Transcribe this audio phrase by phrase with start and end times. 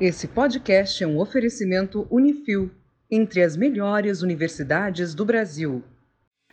[0.00, 2.70] Esse podcast é um oferecimento Unifil,
[3.10, 5.82] entre as melhores universidades do Brasil.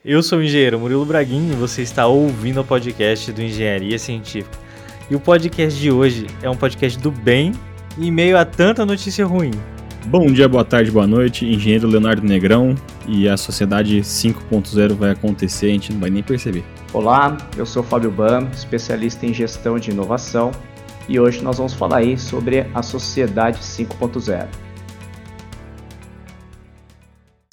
[0.04, 4.58] Eu sou o engenheiro Murilo Braguin e você está ouvindo o podcast do Engenharia Científica.
[5.12, 7.52] E o podcast de hoje é um podcast do bem
[8.00, 9.52] em meio a tanta notícia ruim.
[10.08, 12.74] Bom dia, boa tarde, boa noite, engenheiro Leonardo Negrão
[13.08, 16.64] e a sociedade 5.0 vai acontecer, a gente não vai nem perceber.
[16.92, 20.52] Olá, eu sou Fábio Bam, especialista em gestão de inovação
[21.08, 24.48] e hoje nós vamos falar aí sobre a Sociedade 5.0.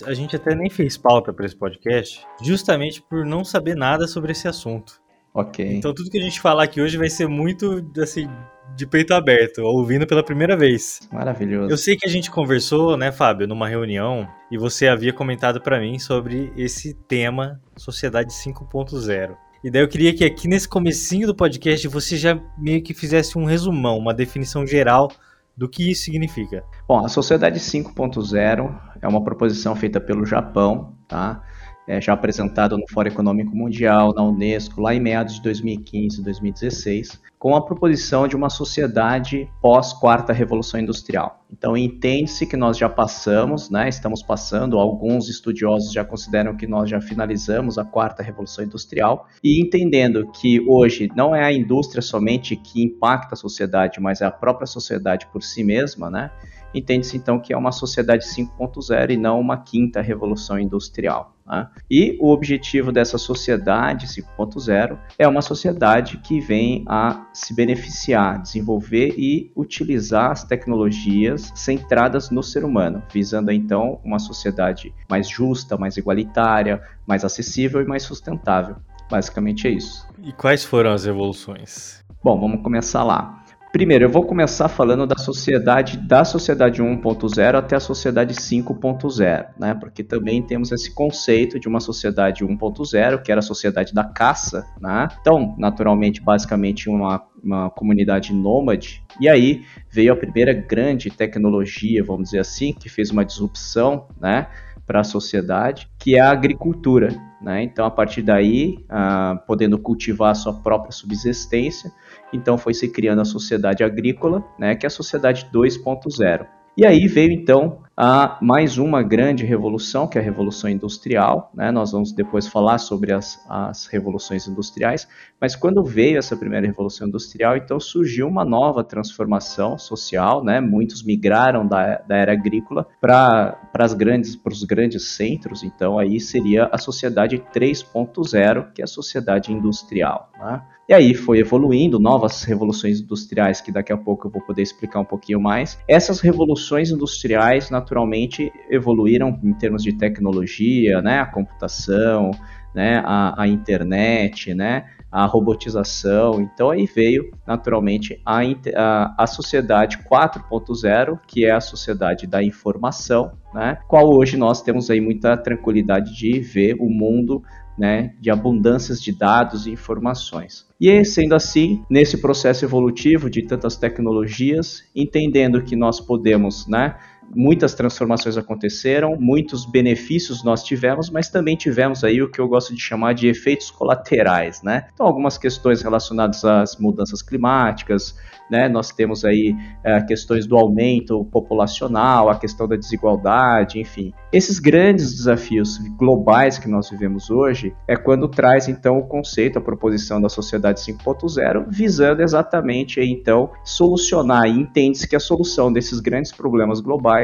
[0.05, 4.33] A gente até nem fez pauta para esse podcast, justamente por não saber nada sobre
[4.33, 5.01] esse assunto.
[5.35, 5.65] Ok.
[5.65, 8.29] Então tudo que a gente falar aqui hoje vai ser muito assim
[8.77, 11.01] de peito aberto, ouvindo pela primeira vez.
[11.13, 11.71] Maravilhoso.
[11.71, 15.79] Eu sei que a gente conversou, né, Fábio, numa reunião e você havia comentado para
[15.79, 19.37] mim sobre esse tema Sociedade 5.0.
[19.63, 23.39] E daí eu queria que aqui nesse comecinho do podcast você já meio que fizesse
[23.39, 25.11] um resumão, uma definição geral
[25.57, 26.65] do que isso significa.
[26.89, 31.43] Bom, a Sociedade 5.0 é uma proposição feita pelo Japão, tá?
[31.87, 37.21] É, já apresentado no Fórum Econômico Mundial, na Unesco, lá em meados de 2015, 2016,
[37.39, 41.45] com a proposição de uma sociedade pós-quarta revolução industrial.
[41.51, 46.89] Então, entende-se que nós já passamos, né, estamos passando, alguns estudiosos já consideram que nós
[46.89, 52.55] já finalizamos a quarta revolução industrial, e entendendo que hoje não é a indústria somente
[52.55, 56.31] que impacta a sociedade, mas é a própria sociedade por si mesma, né?
[56.75, 61.32] entende-se então que é uma sociedade 5.0 e não uma quinta revolução industrial.
[61.47, 61.69] Né?
[61.91, 69.15] E o objetivo dessa sociedade 5.0 é uma sociedade que vem a se beneficiar, desenvolver
[69.17, 75.97] e utilizar as tecnologias centradas no ser humano, visando então uma sociedade mais justa, mais
[75.97, 78.77] igualitária, mais acessível e mais sustentável.
[79.11, 80.07] Basicamente é isso.
[80.23, 82.03] E quais foram as evoluções?
[82.25, 83.42] Bom, vamos começar lá.
[83.73, 89.73] Primeiro, eu vou começar falando da sociedade, da sociedade 1.0 até a sociedade 5.0, né?
[89.73, 94.67] Porque também temos esse conceito de uma sociedade 1.0, que era a sociedade da caça,
[94.79, 95.09] né?
[95.23, 99.03] Então, naturalmente, basicamente uma, uma comunidade nômade.
[99.19, 104.49] E aí veio a primeira grande tecnologia, vamos dizer assim, que fez uma disrupção, né?
[104.87, 107.09] para a sociedade, que é a agricultura.
[107.41, 107.63] Né?
[107.63, 111.91] Então, a partir daí, ah, podendo cultivar a sua própria subsistência,
[112.33, 116.47] então foi se criando a sociedade agrícola, né, que é a sociedade 2.0.
[116.75, 121.53] E aí veio então a mais uma grande revolução, que é a Revolução Industrial.
[121.55, 121.71] Né?
[121.71, 125.07] Nós vamos depois falar sobre as, as revoluções industriais,
[125.39, 130.43] mas quando veio essa primeira Revolução Industrial, então surgiu uma nova transformação social.
[130.43, 130.63] Né?
[130.63, 133.55] Muitos migraram da, da era agrícola para
[133.85, 140.31] os grandes, grandes centros, então aí seria a Sociedade 3.0, que é a sociedade industrial.
[140.41, 140.63] Né?
[140.89, 145.01] E aí foi evoluindo, novas revoluções industriais, que daqui a pouco eu vou poder explicar
[145.01, 145.79] um pouquinho mais.
[145.87, 152.33] Essas revoluções industriais, naturalmente, evoluíram em termos de tecnologia, né, a computação,
[152.75, 156.41] né, a, a internet, né, a robotização.
[156.41, 158.41] Então aí veio naturalmente a,
[158.75, 163.79] a, a sociedade 4.0, que é a sociedade da informação, né?
[163.87, 167.43] Qual hoje nós temos aí muita tranquilidade de ver o mundo
[167.83, 170.65] né, de abundâncias de dados e informações.
[170.81, 176.95] E sendo assim, nesse processo evolutivo de tantas tecnologias, entendendo que nós podemos, né,
[177.35, 182.75] muitas transformações aconteceram, muitos benefícios nós tivemos, mas também tivemos aí o que eu gosto
[182.75, 184.89] de chamar de efeitos colaterais, né?
[184.93, 188.17] Então, algumas questões relacionadas às mudanças climáticas,
[188.51, 188.69] né?
[188.69, 194.13] Nós temos aí é, questões do aumento populacional, a questão da desigualdade, enfim.
[194.33, 199.63] Esses grandes desafios globais que nós vivemos hoje é quando traz então o conceito, a
[199.63, 206.33] proposição da sociedade 5.0, visando exatamente então solucionar e entende-se que a solução desses grandes
[206.33, 207.22] problemas globais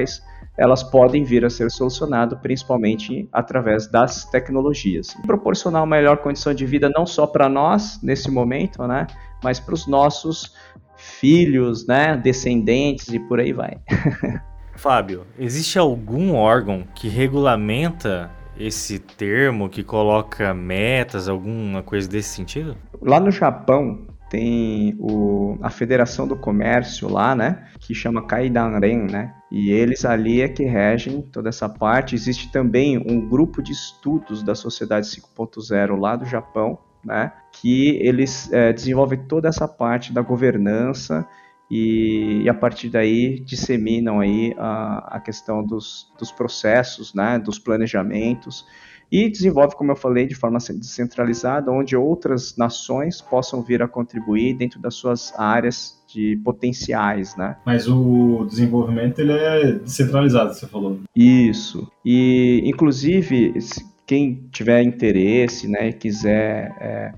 [0.59, 5.15] elas podem vir a ser solucionadas principalmente através das tecnologias.
[5.25, 9.07] Proporcionar uma melhor condição de vida não só para nós nesse momento, né,
[9.43, 10.55] mas para os nossos
[10.97, 13.79] filhos, né, descendentes e por aí vai.
[14.75, 22.77] Fábio, existe algum órgão que regulamenta esse termo, que coloca metas, alguma coisa desse sentido?
[23.01, 29.35] Lá no Japão tem o, a Federação do Comércio lá, né, que chama Kaidanren, né,
[29.51, 32.15] e eles ali é que regem toda essa parte.
[32.15, 38.53] Existe também um grupo de estudos da Sociedade 5.0 lá do Japão, né, que eles
[38.53, 41.27] é, desenvolvem toda essa parte da governança
[41.71, 47.59] e, e, a partir daí disseminam aí a, a questão dos, dos processos, né, dos
[47.59, 48.67] planejamentos
[49.11, 54.55] e desenvolve, como eu falei, de forma descentralizada, onde outras nações possam vir a contribuir
[54.55, 57.57] dentro das suas áreas de potenciais, né?
[57.65, 61.01] Mas o desenvolvimento ele é descentralizado, você falou.
[61.15, 61.91] Isso.
[62.05, 63.55] E inclusive
[64.07, 67.13] quem tiver interesse, né, e quiser é,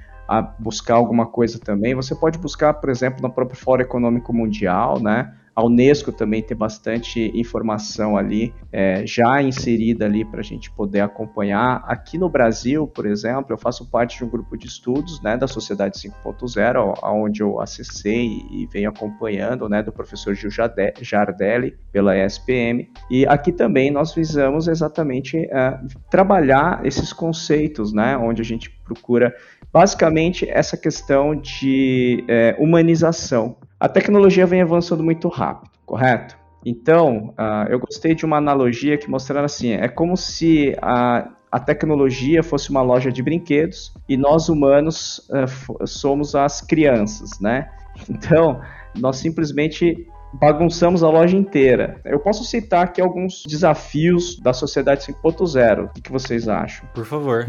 [0.59, 5.33] buscar alguma coisa também, você pode buscar, por exemplo, no próprio Fórum Econômico Mundial, né?
[5.55, 11.01] A Unesco também tem bastante informação ali é, já inserida ali para a gente poder
[11.01, 11.83] acompanhar.
[11.87, 15.47] Aqui no Brasil, por exemplo, eu faço parte de um grupo de estudos né, da
[15.47, 22.89] Sociedade 5.0, onde eu acessei e venho acompanhando, né, do professor Gil Jardelli pela ESPM.
[23.11, 25.81] E aqui também nós visamos exatamente é,
[26.11, 29.35] trabalhar esses conceitos, né, onde a gente procura
[29.73, 33.57] basicamente essa questão de é, humanização.
[33.81, 36.39] A tecnologia vem avançando muito rápido, correto?
[36.67, 41.59] Então, uh, eu gostei de uma analogia que mostrava assim: é como se a, a
[41.59, 47.71] tecnologia fosse uma loja de brinquedos e nós humanos uh, somos as crianças, né?
[48.09, 48.61] Então,
[48.99, 52.01] nós simplesmente bagunçamos a loja inteira.
[52.05, 55.91] Eu posso citar aqui alguns desafios da sociedade 5.0.
[55.97, 56.89] O que vocês acham?
[56.95, 57.47] Por favor.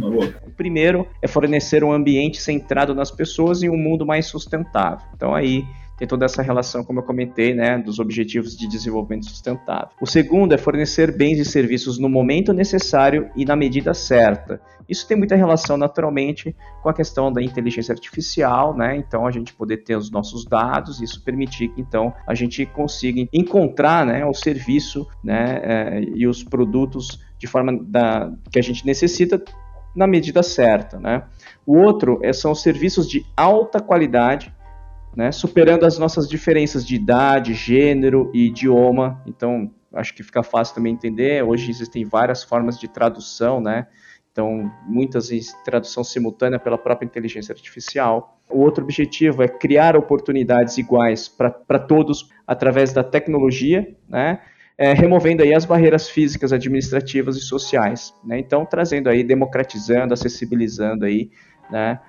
[0.47, 5.05] O primeiro é fornecer um ambiente centrado nas pessoas e um mundo mais sustentável.
[5.15, 5.63] Então aí
[6.01, 9.89] tem toda essa relação, como eu comentei, né, dos objetivos de desenvolvimento sustentável.
[10.01, 14.59] O segundo é fornecer bens e serviços no momento necessário e na medida certa.
[14.89, 18.97] Isso tem muita relação, naturalmente, com a questão da inteligência artificial, né?
[18.97, 23.29] Então, a gente poder ter os nossos dados, isso permitir que, então, a gente consiga
[23.31, 28.87] encontrar, né, o serviço, né, é, e os produtos de forma da, que a gente
[28.87, 29.39] necessita
[29.95, 31.25] na medida certa, né?
[31.63, 34.51] O outro é, são os serviços de alta qualidade
[35.15, 39.21] né, superando as nossas diferenças de idade, gênero e idioma.
[39.25, 41.43] Então, acho que fica fácil também entender.
[41.43, 43.87] Hoje existem várias formas de tradução, né?
[44.31, 48.39] Então, muitas em tradução simultânea pela própria inteligência artificial.
[48.49, 54.39] O outro objetivo é criar oportunidades iguais para todos através da tecnologia, né?
[54.77, 58.15] É, removendo aí as barreiras físicas, administrativas e sociais.
[58.23, 58.39] Né?
[58.39, 61.29] Então, trazendo aí, democratizando, acessibilizando aí,
[61.69, 61.99] né,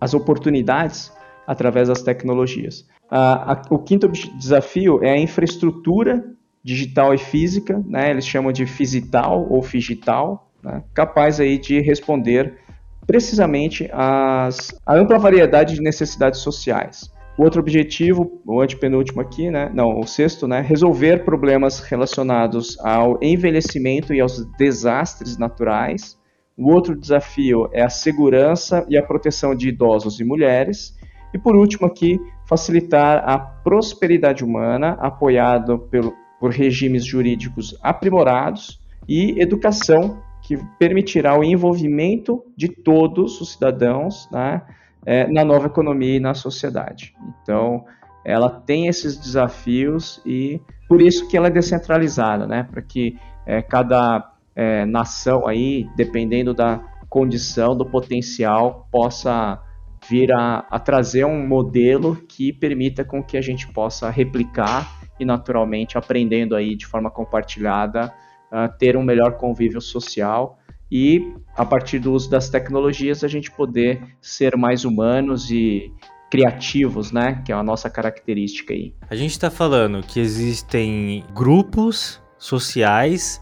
[0.00, 1.12] as oportunidades
[1.46, 2.86] através das tecnologias.
[3.10, 6.24] A, o quinto desafio é a infraestrutura
[6.64, 8.10] digital e física, né?
[8.10, 10.82] eles chamam de fisital ou figital, né?
[10.94, 12.58] capaz aí de responder
[13.06, 17.10] precisamente às, a ampla variedade de necessidades sociais.
[17.36, 19.70] O outro objetivo, o antepenúltimo aqui, né?
[19.72, 20.60] Não, o sexto, né?
[20.60, 26.18] Resolver problemas relacionados ao envelhecimento e aos desastres naturais.
[26.58, 30.94] O outro desafio é a segurança e a proteção de idosos e mulheres.
[31.32, 39.40] E por último aqui, facilitar a prosperidade humana, apoiado pelo, por regimes jurídicos aprimorados e
[39.40, 44.62] educação que permitirá o envolvimento de todos os cidadãos né,
[45.06, 47.14] é, na nova economia e na sociedade.
[47.42, 47.84] Então,
[48.24, 53.62] ela tem esses desafios e por isso que ela é descentralizada, né, para que é,
[53.62, 59.60] cada é, nação aí, dependendo da condição, do potencial, possa
[60.08, 65.24] vir a, a trazer um modelo que permita com que a gente possa replicar e
[65.24, 68.12] naturalmente aprendendo aí de forma compartilhada
[68.50, 70.58] uh, ter um melhor convívio social
[70.90, 75.90] e a partir do uso das tecnologias a gente poder ser mais humanos e
[76.30, 77.42] criativos, né?
[77.44, 78.94] Que é a nossa característica aí.
[79.08, 83.40] A gente está falando que existem grupos sociais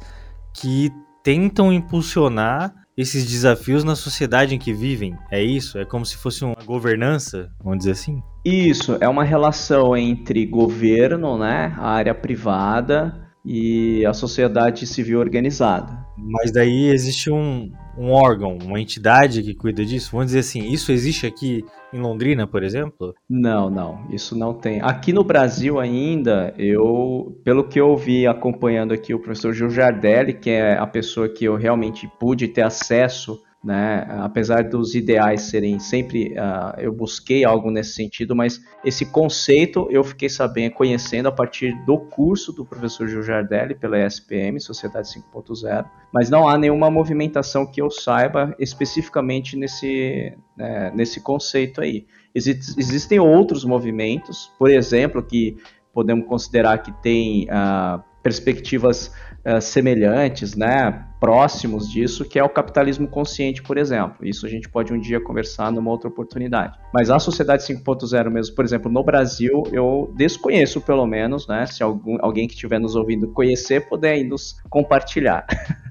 [0.53, 0.91] que
[1.23, 5.17] tentam impulsionar esses desafios na sociedade em que vivem.
[5.31, 5.79] É isso?
[5.79, 8.23] É como se fosse uma governança, vamos dizer assim?
[8.45, 15.99] Isso, é uma relação entre governo, né, a área privada e a sociedade civil organizada.
[16.17, 20.11] Mas daí existe um, um órgão, uma entidade que cuida disso?
[20.13, 23.15] Vamos dizer assim, isso existe aqui em Londrina, por exemplo?
[23.29, 24.81] Não, não, isso não tem.
[24.81, 30.35] Aqui no Brasil ainda, eu, pelo que eu vi acompanhando aqui o professor Gil Jardelli,
[30.35, 34.07] que é a pessoa que eu realmente pude ter acesso né?
[34.21, 40.03] Apesar dos ideais serem sempre, uh, eu busquei algo nesse sentido, mas esse conceito eu
[40.03, 45.85] fiquei sabendo, conhecendo a partir do curso do professor Gil Jardelli pela ESPM, Sociedade 5.0,
[46.13, 52.07] mas não há nenhuma movimentação que eu saiba especificamente nesse, né, nesse conceito aí.
[52.35, 55.59] Exist, existem outros movimentos, por exemplo, que
[55.93, 59.13] podemos considerar que tem uh, perspectivas
[59.45, 64.27] uh, semelhantes, né, próximos disso, que é o capitalismo consciente, por exemplo.
[64.27, 66.79] Isso a gente pode um dia conversar numa outra oportunidade.
[66.93, 71.83] Mas a sociedade 5.0 mesmo, por exemplo, no Brasil, eu desconheço pelo menos, né, se
[71.83, 75.47] algum, alguém que estiver nos ouvindo conhecer, puder nos compartilhar.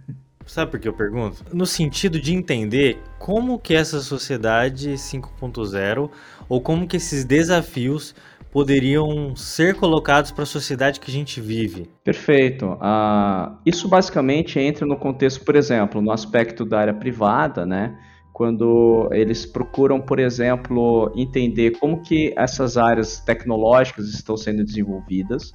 [0.49, 1.45] Sabe por que eu pergunto?
[1.53, 6.09] No sentido de entender como que essa sociedade 5.0
[6.49, 8.15] ou como que esses desafios
[8.51, 11.89] poderiam ser colocados para a sociedade que a gente vive?
[12.03, 12.65] Perfeito.
[12.65, 17.97] Uh, isso basicamente entra no contexto, por exemplo, no aspecto da área privada, né?
[18.33, 25.53] Quando eles procuram, por exemplo, entender como que essas áreas tecnológicas estão sendo desenvolvidas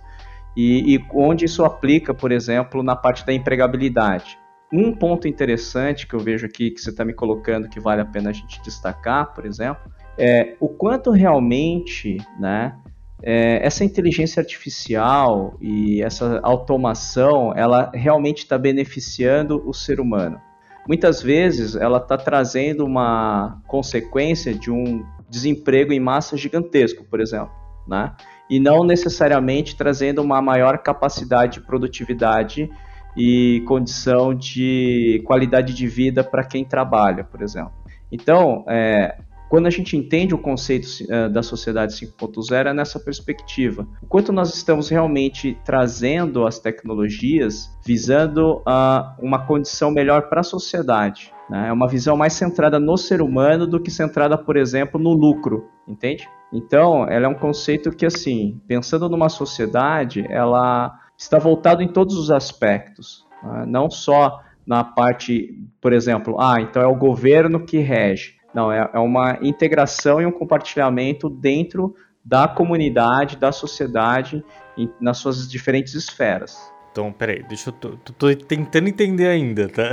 [0.57, 4.39] e, e onde isso aplica, por exemplo, na parte da empregabilidade.
[4.73, 8.05] Um ponto interessante que eu vejo aqui que você está me colocando que vale a
[8.05, 12.77] pena a gente destacar, por exemplo, é o quanto realmente, né,
[13.23, 20.41] é, essa inteligência artificial e essa automação, ela realmente está beneficiando o ser humano.
[20.87, 27.51] Muitas vezes ela está trazendo uma consequência de um desemprego em massa gigantesco, por exemplo,
[27.89, 28.13] né?
[28.51, 32.71] E não necessariamente trazendo uma maior capacidade de produtividade
[33.17, 37.73] e condição de qualidade de vida para quem trabalha, por exemplo.
[38.13, 39.17] Então, é,
[39.55, 43.87] quando a gente entende o conceito uh, da sociedade 5.0 é nessa perspectiva.
[44.03, 50.43] O quanto nós estamos realmente trazendo as tecnologias visando uh, uma condição melhor para a
[50.43, 51.33] sociedade.
[51.49, 51.69] Né?
[51.69, 55.69] É uma visão mais centrada no ser humano do que centrada, por exemplo, no lucro,
[55.87, 56.29] entende?
[56.53, 62.19] Então, ela é um conceito que, assim, pensando numa sociedade, ela está voltado em todos
[62.19, 63.65] os aspectos, né?
[63.69, 68.43] não só na parte, por exemplo, ah, então é o governo que rege.
[68.55, 71.95] Não, é, é uma integração e um compartilhamento dentro
[72.25, 74.43] da comunidade, da sociedade,
[74.79, 76.73] em, nas suas diferentes esferas.
[76.91, 77.73] Então, peraí, deixa eu.
[77.73, 79.91] Tô, tô tentando entender ainda, tá?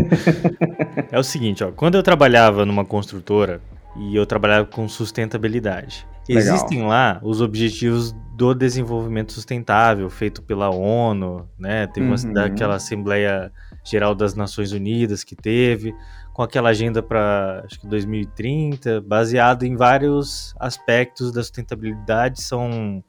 [1.12, 1.70] é o seguinte, ó.
[1.70, 3.60] Quando eu trabalhava numa construtora
[3.94, 6.42] e eu trabalhava com sustentabilidade, Legal.
[6.42, 11.86] existem lá os objetivos do desenvolvimento sustentável feito pela ONU, né?
[11.88, 12.32] Teve uma, uhum.
[12.32, 13.52] daquela Assembleia
[13.84, 15.94] Geral das Nações Unidas que teve
[16.34, 23.02] com aquela agenda para acho que 2030, baseado em vários aspectos da sustentabilidade, são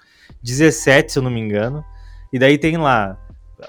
[0.43, 1.83] 17, se eu não me engano.
[2.31, 3.17] E daí tem lá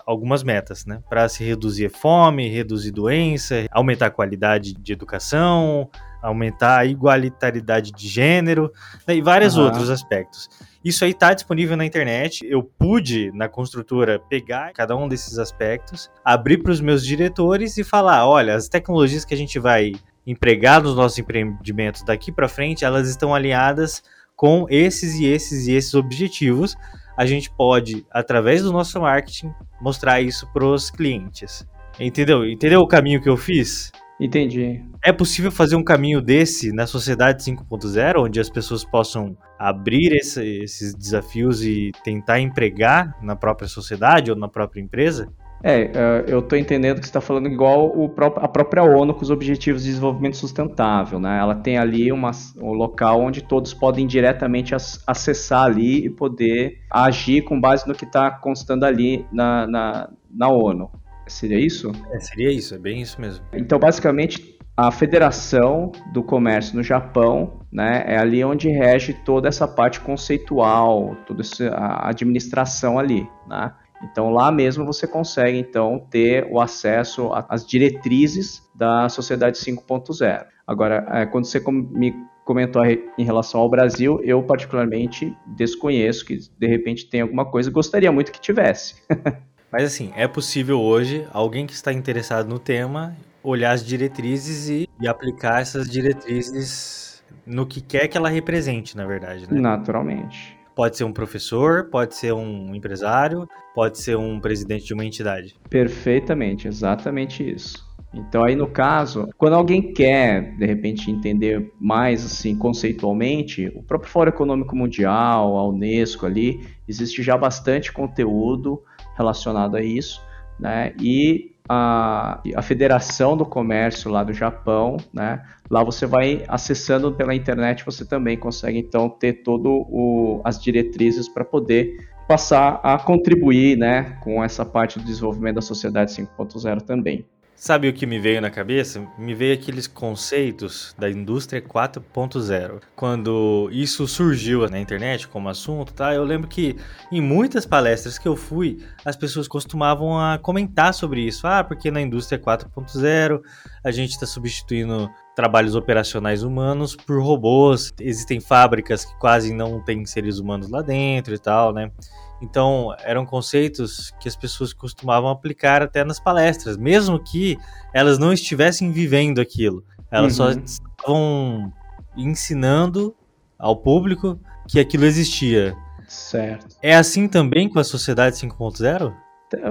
[0.05, 5.89] algumas metas, né, para se reduzir a fome, reduzir doença, aumentar a qualidade de educação,
[6.27, 8.73] aumentar a igualitariedade de gênero
[9.07, 9.65] né, e vários uhum.
[9.65, 10.49] outros aspectos.
[10.85, 12.47] Isso aí está disponível na internet.
[12.49, 17.85] Eu pude, na construtora, pegar cada um desses aspectos, abrir para os meus diretores e
[17.85, 19.93] falar: olha, as tecnologias que a gente vai
[20.27, 24.03] empregar nos nossos empreendimentos daqui para frente, elas estão alinhadas
[24.35, 26.77] com esses e esses e esses objetivos.
[27.17, 31.67] A gente pode, através do nosso marketing, mostrar isso para os clientes.
[31.99, 32.45] Entendeu?
[32.47, 33.91] Entendeu o caminho que eu fiz?
[34.19, 34.83] Entendi.
[35.05, 40.43] É possível fazer um caminho desse na sociedade 5.0, onde as pessoas possam abrir esse,
[40.63, 45.29] esses desafios e tentar empregar na própria sociedade ou na própria empresa?
[45.63, 47.93] É, é eu estou entendendo que você está falando igual
[48.37, 51.39] a própria ONU com os Objetivos de Desenvolvimento Sustentável, né?
[51.39, 54.75] Ela tem ali uma, um local onde todos podem diretamente
[55.07, 60.49] acessar ali e poder agir com base no que está constando ali na, na, na
[60.49, 60.91] ONU.
[61.27, 61.93] Seria isso?
[62.13, 63.45] É, seria isso, é bem isso mesmo.
[63.53, 69.67] Então, basicamente, a Federação do Comércio no Japão, né, é ali onde rege toda essa
[69.67, 71.43] parte conceitual, toda
[71.73, 73.73] a administração ali, né?
[74.03, 80.45] Então lá mesmo você consegue então ter o acesso às diretrizes da sociedade 5.0.
[80.67, 82.15] Agora, é, quando você me
[82.45, 88.13] comentou em relação ao Brasil, eu particularmente desconheço que de repente tem alguma coisa, gostaria
[88.13, 88.97] muito que tivesse.
[89.77, 94.89] Mas assim, é possível hoje alguém que está interessado no tema olhar as diretrizes e,
[94.99, 99.61] e aplicar essas diretrizes no que quer que ela represente, na verdade, né?
[99.61, 100.59] Naturalmente.
[100.75, 105.55] Pode ser um professor, pode ser um empresário, pode ser um presidente de uma entidade.
[105.69, 107.87] Perfeitamente, exatamente isso.
[108.15, 114.11] Então aí no caso, quando alguém quer de repente entender mais assim conceitualmente, o próprio
[114.11, 118.83] Fórum Econômico Mundial, a UNESCO ali, existe já bastante conteúdo
[119.17, 120.23] relacionado a isso,
[120.59, 120.93] né?
[121.01, 125.43] E a, a Federação do Comércio lá do Japão, né?
[125.71, 131.45] Lá você vai acessando pela internet, você também consegue então ter todo as diretrizes para
[131.45, 131.97] poder
[132.29, 137.25] passar a contribuir, né, com essa parte do desenvolvimento da sociedade 5.0 também.
[137.59, 139.03] Sabe o que me veio na cabeça?
[139.17, 142.83] Me veio aqueles conceitos da indústria 4.0.
[142.95, 146.15] Quando isso surgiu na internet como assunto, tá?
[146.15, 146.77] Eu lembro que
[147.11, 151.47] em muitas palestras que eu fui, as pessoas costumavam a comentar sobre isso.
[151.47, 153.41] Ah, porque na indústria 4.0
[153.83, 157.91] a gente está substituindo trabalhos operacionais humanos por robôs.
[157.99, 161.91] Existem fábricas que quase não têm seres humanos lá dentro e tal, né?
[162.41, 167.57] Então, eram conceitos que as pessoas costumavam aplicar até nas palestras, mesmo que
[167.95, 169.83] elas não estivessem vivendo aquilo.
[170.11, 170.53] Elas uhum.
[170.53, 171.73] só estavam
[172.17, 173.15] ensinando
[173.59, 174.39] ao público
[174.69, 175.75] que aquilo existia.
[176.07, 176.77] Certo.
[176.83, 179.13] É assim também com a sociedade 5.0?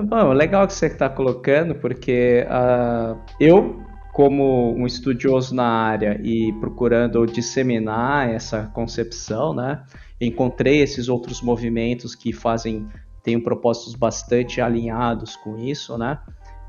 [0.07, 3.81] Bom, legal que você está colocando, porque uh, eu,
[4.15, 9.83] como um estudioso na área e procurando disseminar essa concepção, né,
[10.21, 12.87] encontrei esses outros movimentos que fazem,
[13.21, 16.17] têm propósitos bastante alinhados com isso, né,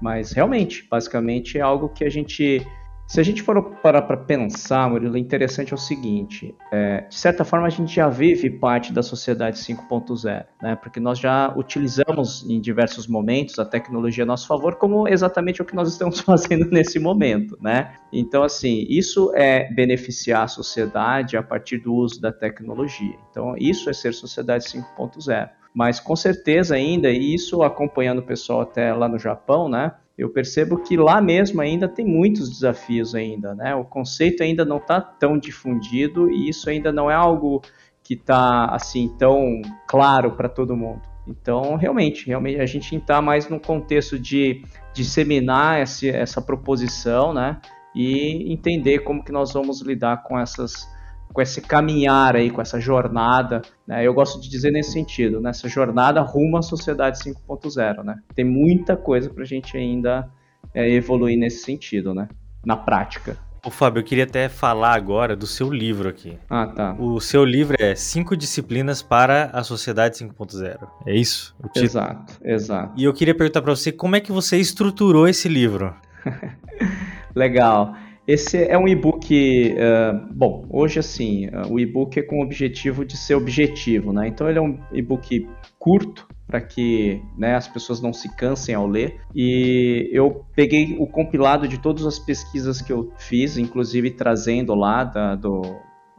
[0.02, 2.66] mas realmente, basicamente é algo que a gente
[3.06, 7.14] se a gente for parar para pensar, Murilo, o interessante é o seguinte: é, de
[7.14, 10.76] certa forma, a gente já vive parte da sociedade 5.0, né?
[10.76, 15.64] porque nós já utilizamos em diversos momentos a tecnologia a nosso favor, como exatamente o
[15.64, 17.56] que nós estamos fazendo nesse momento.
[17.60, 17.94] Né?
[18.12, 23.16] Então, assim, isso é beneficiar a sociedade a partir do uso da tecnologia.
[23.30, 25.48] Então, isso é ser sociedade 5.0.
[25.76, 29.92] Mas com certeza ainda, e isso acompanhando o pessoal até lá no Japão, né?
[30.16, 33.74] eu percebo que lá mesmo ainda tem muitos desafios ainda, né?
[33.74, 37.60] O conceito ainda não está tão difundido e isso ainda não é algo
[38.02, 41.02] que está assim tão claro para todo mundo.
[41.28, 44.62] Então, realmente, realmente a gente está mais no contexto de
[44.94, 47.60] disseminar esse, essa proposição, né?
[47.94, 50.88] E entender como que nós vamos lidar com essas
[51.36, 54.02] com esse caminhar aí, com essa jornada, né?
[54.02, 58.16] Eu gosto de dizer nesse sentido, nessa jornada rumo à sociedade 5.0, né?
[58.34, 60.30] Tem muita coisa para a gente ainda
[60.72, 62.26] é, evoluir nesse sentido, né?
[62.64, 63.36] Na prática.
[63.62, 66.38] Ô, Fábio, eu queria até falar agora do seu livro aqui.
[66.48, 66.96] Ah, tá.
[66.98, 70.88] O seu livro é Cinco Disciplinas para a Sociedade 5.0.
[71.04, 71.54] É isso?
[71.76, 72.94] Exato, exato.
[72.96, 75.94] E eu queria perguntar para você como é que você estruturou esse livro.
[77.36, 77.94] Legal.
[78.26, 83.04] Esse é um e-book, uh, bom, hoje assim, uh, o e-book é com o objetivo
[83.04, 84.26] de ser objetivo, né?
[84.26, 88.86] Então ele é um e-book curto para que né, as pessoas não se cansem ao
[88.86, 89.20] ler.
[89.34, 95.04] E eu peguei o compilado de todas as pesquisas que eu fiz, inclusive trazendo lá
[95.04, 95.62] da, do,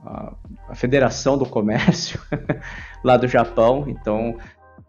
[0.05, 0.35] a,
[0.75, 2.19] Federação do Comércio
[3.03, 3.85] lá do Japão.
[3.87, 4.37] Então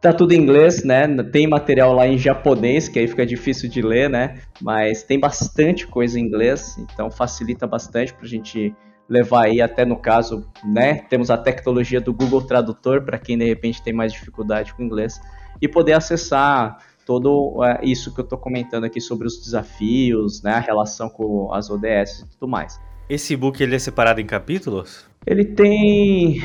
[0.01, 1.09] Tá tudo em inglês, né?
[1.25, 4.39] Tem material lá em japonês, que aí fica difícil de ler, né?
[4.63, 8.73] Mas tem bastante coisa em inglês, então facilita bastante para a gente
[9.09, 11.01] levar aí até no caso, né?
[11.09, 15.21] Temos a tecnologia do Google Tradutor para quem de repente tem mais dificuldade com inglês
[15.61, 20.53] e poder acessar todo é, isso que eu estou comentando aqui sobre os desafios, né?
[20.53, 22.79] A relação com as ODS e tudo mais.
[23.09, 25.07] Esse book ele é separado em capítulos?
[25.27, 26.43] Ele tem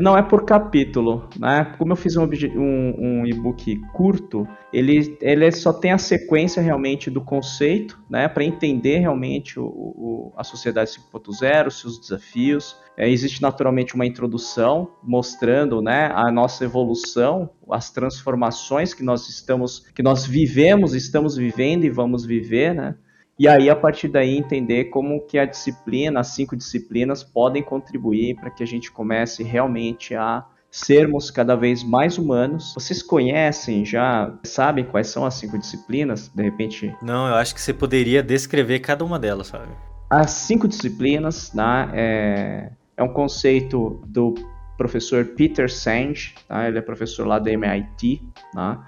[0.00, 1.74] não é por capítulo, né?
[1.78, 7.10] Como eu fiz um, um, um e-book curto, ele, ele só tem a sequência realmente
[7.10, 8.28] do conceito, né?
[8.28, 12.76] Para entender realmente o, o, a sociedade 5.0, seus desafios.
[12.96, 19.80] É, existe naturalmente uma introdução mostrando, né, a nossa evolução, as transformações que nós estamos,
[19.94, 22.94] que nós vivemos, estamos vivendo e vamos viver, né?
[23.38, 28.36] E aí, a partir daí, entender como que a disciplina, as cinco disciplinas, podem contribuir
[28.36, 32.72] para que a gente comece realmente a sermos cada vez mais humanos.
[32.74, 36.28] Vocês conhecem já, sabem quais são as cinco disciplinas?
[36.28, 36.94] De repente.
[37.02, 39.72] Não, eu acho que você poderia descrever cada uma delas, sabe?
[40.08, 44.34] As cinco disciplinas, né, é, é um conceito do
[44.76, 46.68] professor Peter Senge, tá?
[46.68, 48.84] ele é professor lá da MIT, tá?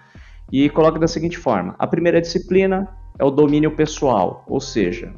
[0.52, 5.14] e coloca da seguinte forma: a primeira disciplina é o domínio pessoal, ou seja,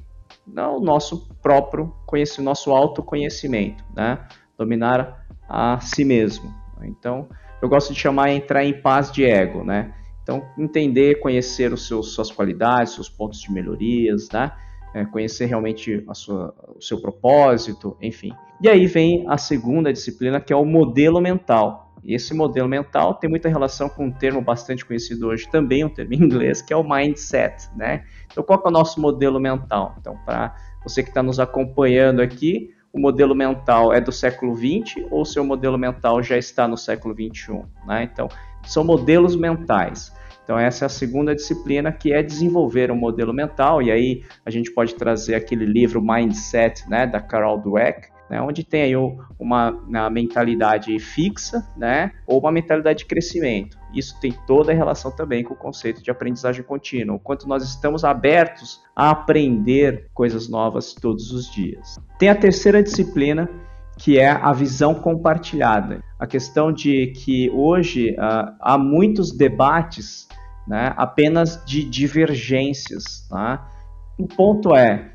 [0.46, 4.26] o nosso próprio conhecimento, nosso autoconhecimento, né?
[4.56, 6.52] Dominar a si mesmo.
[6.82, 7.28] Então,
[7.60, 9.94] eu gosto de chamar entrar em paz de ego, né?
[10.22, 14.52] Então, entender, conhecer os seus, suas qualidades, seus pontos de melhorias, né?
[14.94, 18.32] É, conhecer realmente sua, o seu propósito, enfim.
[18.60, 21.87] E aí vem a segunda disciplina, que é o modelo mental.
[22.04, 25.88] E esse modelo mental tem muita relação com um termo bastante conhecido hoje também, um
[25.88, 28.04] termo em inglês, que é o mindset, né?
[28.30, 29.96] Então, qual é o nosso modelo mental?
[30.00, 35.08] Então, para você que está nos acompanhando aqui, o modelo mental é do século 20
[35.10, 38.08] ou seu modelo mental já está no século 21, né?
[38.10, 38.28] Então,
[38.64, 40.12] são modelos mentais.
[40.48, 44.50] Então, essa é a segunda disciplina que é desenvolver um modelo mental, e aí a
[44.50, 49.70] gente pode trazer aquele livro Mindset, né, da Carol Dweck, né, onde tem aí uma,
[49.70, 53.78] uma mentalidade fixa, né, ou uma mentalidade de crescimento.
[53.94, 57.62] Isso tem toda a relação também com o conceito de aprendizagem contínua, o quanto nós
[57.62, 61.98] estamos abertos a aprender coisas novas todos os dias.
[62.18, 63.48] Tem a terceira disciplina,
[63.96, 66.02] que é a visão compartilhada.
[66.18, 70.28] A questão de que hoje uh, há muitos debates
[70.68, 73.26] né, apenas de divergências.
[73.28, 73.66] Tá?
[74.18, 75.10] O ponto é,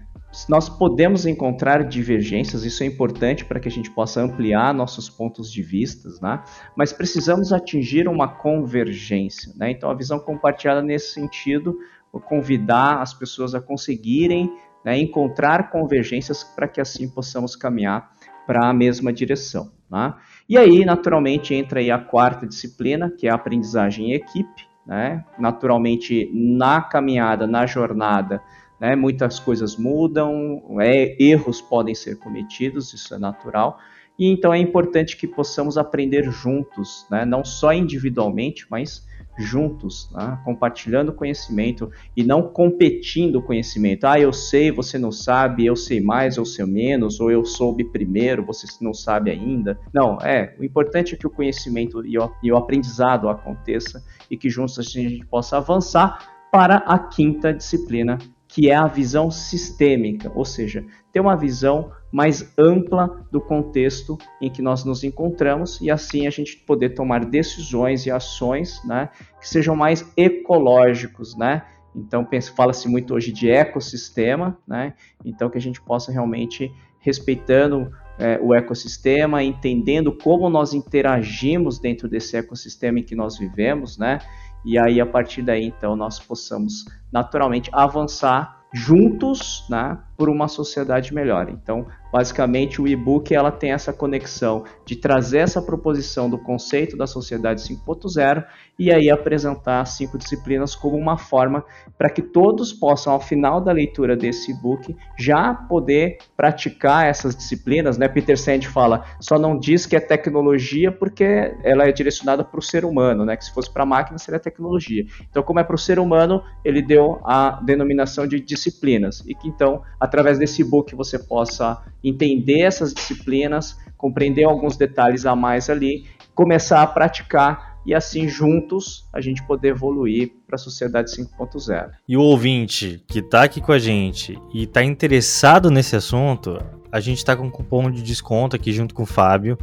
[0.49, 5.51] nós podemos encontrar divergências, isso é importante para que a gente possa ampliar nossos pontos
[5.51, 6.43] de vista, né?
[6.75, 9.53] mas precisamos atingir uma convergência.
[9.55, 9.71] Né?
[9.71, 11.77] Então, a visão compartilhada nesse sentido,
[12.25, 14.51] convidar as pessoas a conseguirem
[14.83, 18.11] né, encontrar convergências para que assim possamos caminhar
[18.45, 19.71] para a mesma direção.
[19.89, 20.13] Né?
[20.49, 24.67] E aí, naturalmente, entra aí a quarta disciplina, que é a aprendizagem em equipe.
[24.85, 25.23] Né?
[25.39, 28.41] Naturalmente, na caminhada, na jornada,
[28.79, 28.95] né?
[28.95, 33.79] Muitas coisas mudam, é, erros podem ser cometidos, isso é natural.
[34.17, 37.25] E então é importante que possamos aprender juntos, né?
[37.25, 40.39] não só individualmente, mas juntos, né?
[40.45, 44.05] compartilhando conhecimento e não competindo o conhecimento.
[44.05, 47.83] Ah, eu sei, você não sabe, eu sei mais, eu sei menos, ou eu soube
[47.83, 49.79] primeiro, você não sabe ainda.
[49.91, 54.37] Não, é, o importante é que o conhecimento e o, e o aprendizado aconteça e
[54.37, 58.19] que juntos a gente possa avançar para a quinta disciplina,
[58.53, 64.47] que é a visão sistêmica, ou seja, ter uma visão mais ampla do contexto em
[64.47, 69.09] que nós nos encontramos e assim a gente poder tomar decisões e ações né,
[69.41, 71.63] que sejam mais ecológicos, né?
[71.95, 74.93] Então fala-se muito hoje de ecossistema, né?
[75.25, 82.07] Então que a gente possa realmente respeitando é, o ecossistema, entendendo como nós interagimos dentro
[82.07, 84.19] desse ecossistema em que nós vivemos, né?
[84.65, 91.13] E aí a partir daí então nós possamos naturalmente avançar juntos, né, por uma sociedade
[91.13, 91.49] melhor.
[91.49, 97.05] Então, basicamente o e-book ela tem essa conexão de trazer essa proposição do conceito da
[97.05, 98.45] sociedade 5.0
[98.79, 101.65] e aí apresentar cinco disciplinas como uma forma
[101.97, 107.97] para que todos possam ao final da leitura desse e-book já poder praticar essas disciplinas,
[107.97, 108.07] né?
[108.07, 112.63] Peter Sand fala, só não diz que é tecnologia porque ela é direcionada para o
[112.63, 113.35] ser humano, né?
[113.35, 115.05] Que se fosse para a máquina seria tecnologia.
[115.29, 119.47] Então, como é para o ser humano, ele deu a denominação de disciplinas e que
[119.47, 119.81] então
[120.13, 126.83] através desse e-book você possa entender essas disciplinas, compreender alguns detalhes a mais ali, começar
[126.83, 131.89] a praticar e assim juntos a gente poder evoluir para a sociedade 5.0.
[132.07, 136.59] E o ouvinte que está aqui com a gente e está interessado nesse assunto,
[136.91, 139.57] a gente está com um cupom de desconto aqui junto com o Fábio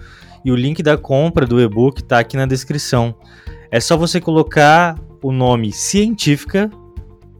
[0.44, 3.14] e o link da compra do e-book está aqui na descrição.
[3.70, 6.68] É só você colocar o nome científica,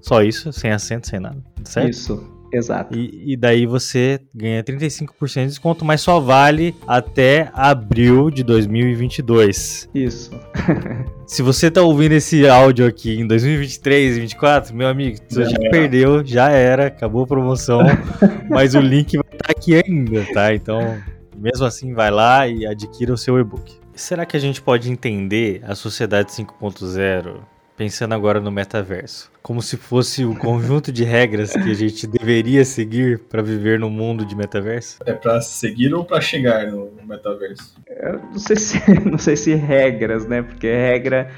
[0.01, 1.91] só isso, sem acento, sem nada, certo?
[1.91, 2.30] Isso.
[2.53, 2.99] Exato.
[2.99, 9.89] E, e, daí você ganha 35% de desconto, mas só vale até abril de 2022.
[9.95, 10.31] Isso.
[11.27, 15.51] Se você tá ouvindo esse áudio aqui em 2023 e 2024, meu amigo, você já,
[15.51, 17.83] já perdeu, já era, acabou a promoção,
[18.51, 20.53] mas o link vai estar tá aqui ainda, tá?
[20.53, 20.99] Então,
[21.37, 23.79] mesmo assim, vai lá e adquira o seu e-book.
[23.95, 27.37] Será que a gente pode entender a sociedade 5.0
[27.81, 32.63] pensando agora no metaverso, como se fosse o conjunto de regras que a gente deveria
[32.63, 34.99] seguir para viver no mundo de metaverso?
[35.07, 37.75] É para seguir ou para chegar no metaverso?
[37.89, 38.79] Eu não sei se
[39.11, 40.43] não sei se regras, né?
[40.43, 41.31] Porque regra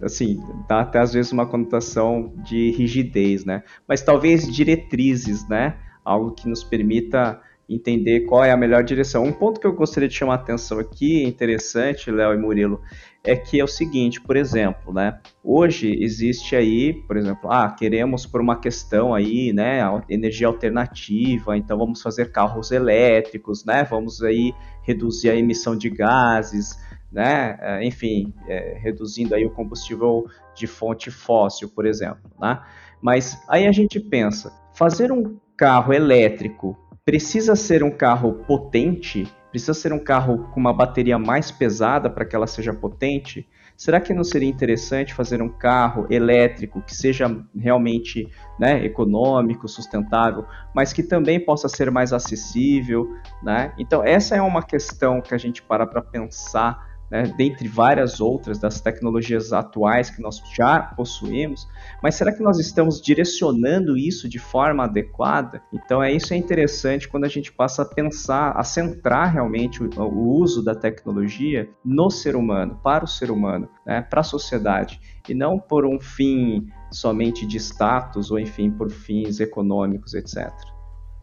[0.00, 3.62] assim, dá até às vezes uma conotação de rigidez, né?
[3.86, 5.76] Mas talvez diretrizes, né?
[6.02, 7.38] Algo que nos permita
[7.70, 9.24] entender qual é a melhor direção.
[9.24, 12.80] Um ponto que eu gostaria de chamar a atenção aqui, interessante, Léo e Murilo,
[13.22, 15.20] é que é o seguinte, por exemplo, né?
[15.44, 21.78] Hoje existe aí, por exemplo, ah, queremos por uma questão aí, né, energia alternativa, então
[21.78, 23.84] vamos fazer carros elétricos, né?
[23.84, 24.52] Vamos aí
[24.82, 26.76] reduzir a emissão de gases,
[27.12, 27.58] né?
[27.60, 32.60] É, enfim, é, reduzindo aí o combustível de fonte fóssil, por exemplo, né?
[33.00, 36.76] Mas aí a gente pensa, fazer um carro elétrico
[37.10, 39.26] precisa ser um carro potente?
[39.50, 43.48] Precisa ser um carro com uma bateria mais pesada para que ela seja potente?
[43.76, 47.26] Será que não seria interessante fazer um carro elétrico que seja
[47.58, 48.28] realmente
[48.60, 53.08] né, econômico, sustentável, mas que também possa ser mais acessível?
[53.42, 53.72] Né?
[53.76, 58.58] Então, essa é uma questão que a gente para para pensar né, dentre várias outras
[58.58, 61.68] das tecnologias atuais que nós já possuímos,
[62.02, 65.62] mas será que nós estamos direcionando isso de forma adequada?
[65.72, 69.90] Então é isso é interessante quando a gente passa a pensar, a centrar realmente o,
[70.00, 75.00] o uso da tecnologia no ser humano, para o ser humano, né, para a sociedade,
[75.28, 80.50] e não por um fim somente de status ou enfim por fins econômicos, etc.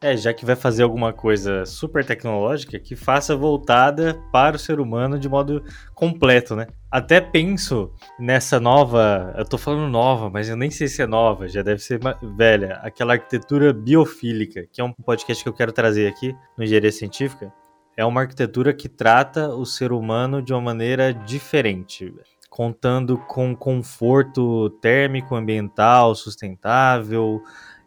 [0.01, 4.79] É, já que vai fazer alguma coisa super tecnológica, que faça voltada para o ser
[4.79, 5.63] humano de modo
[5.95, 6.67] completo, né?
[6.91, 11.47] Até penso nessa nova, eu tô falando nova, mas eu nem sei se é nova,
[11.47, 11.99] já deve ser
[12.36, 16.91] velha, aquela arquitetura biofílica, que é um podcast que eu quero trazer aqui no Engenharia
[16.91, 17.51] Científica.
[17.97, 22.13] É uma arquitetura que trata o ser humano de uma maneira diferente,
[22.47, 27.41] contando com conforto térmico, ambiental, sustentável,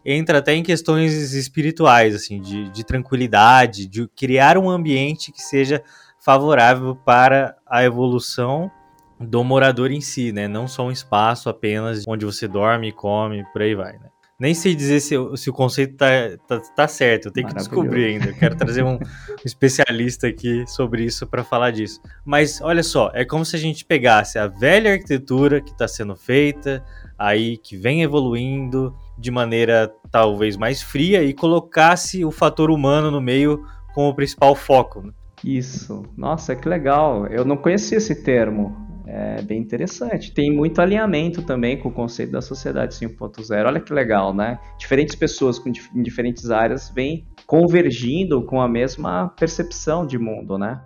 [0.05, 5.83] entra até em questões espirituais, assim, de, de tranquilidade, de criar um ambiente que seja
[6.19, 8.71] favorável para a evolução
[9.19, 10.49] do morador em si, né?
[10.49, 14.11] Não só um espaço apenas onde você dorme, come, por aí vai, né?
[14.41, 16.09] Nem sei dizer se, se o conceito tá,
[16.49, 18.29] tá, tá, certo, eu tenho que descobrir ainda.
[18.31, 18.99] Eu quero trazer um
[19.45, 22.01] especialista aqui sobre isso para falar disso.
[22.25, 26.17] Mas olha só, é como se a gente pegasse a velha arquitetura que está sendo
[26.17, 26.83] feita,
[27.21, 33.21] aí que vem evoluindo de maneira talvez mais fria e colocasse o fator humano no
[33.21, 33.63] meio
[33.95, 35.03] como principal foco.
[35.03, 35.13] Né?
[35.45, 37.27] Isso, nossa, que legal.
[37.27, 40.33] Eu não conhecia esse termo é bem interessante.
[40.33, 43.67] Tem muito alinhamento também com o conceito da sociedade 5.0.
[43.67, 44.61] Olha que legal, né?
[44.79, 50.81] Diferentes pessoas com, em diferentes áreas vêm convergindo com a mesma percepção de mundo, né?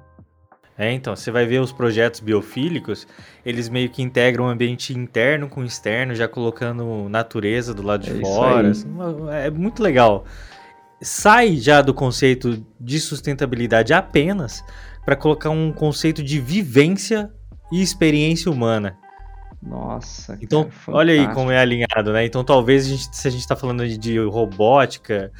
[0.77, 3.07] É, então, você vai ver os projetos biofílicos,
[3.47, 8.03] eles meio que integram o ambiente interno com o externo, já colocando natureza do lado
[8.03, 8.71] de é fora.
[8.71, 8.89] Assim,
[9.31, 10.25] é muito legal.
[11.01, 14.65] Sai já do conceito de sustentabilidade apenas
[15.05, 17.31] para colocar um conceito de vivência
[17.71, 18.97] e experiência humana.
[19.63, 20.37] Nossa.
[20.41, 22.27] Então, cara, olha aí como é alinhado, né?
[22.27, 25.33] Então, talvez a gente, se a gente está falando de, robótica,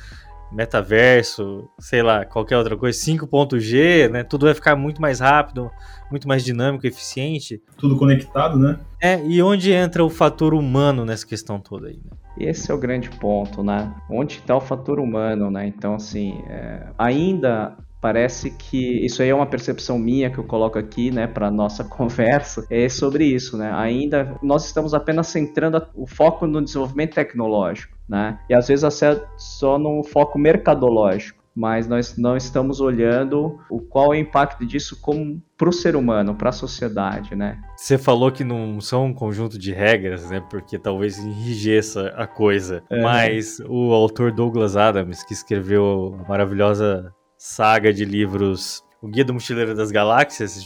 [0.55, 4.23] metaverso, sei lá, qualquer outra coisa, 5.G, né?
[4.23, 5.71] Tudo vai ficar muito mais rápido,
[6.11, 7.61] muito mais dinâmico, eficiente.
[7.77, 8.79] Tudo conectado, né?
[9.03, 11.97] É, e onde entra o fator humano nessa questão toda aí?
[11.97, 12.51] Né?
[12.51, 13.93] Esse é o grande ponto, né?
[14.09, 15.67] Onde está o fator humano, né?
[15.67, 16.89] Então, assim, é...
[16.99, 21.51] ainda parece que isso aí é uma percepção minha que eu coloco aqui, né, para
[21.51, 23.73] nossa conversa, é sobre isso, né?
[23.75, 28.39] Ainda nós estamos apenas centrando o foco no desenvolvimento tecnológico, né?
[28.47, 34.13] E às vezes até só no foco mercadológico mas nós não estamos olhando o qual
[34.13, 37.61] é o impacto disso como para o ser humano, para a sociedade, né?
[37.77, 40.45] Você falou que não são um conjunto de regras, né?
[40.51, 42.83] Porque talvez enrijeça a coisa.
[42.91, 43.01] É.
[43.01, 47.15] Mas o autor Douglas Adams, que escreveu a maravilhosa
[47.47, 50.65] saga de livros O Guia do Mochileiro das Galáxias.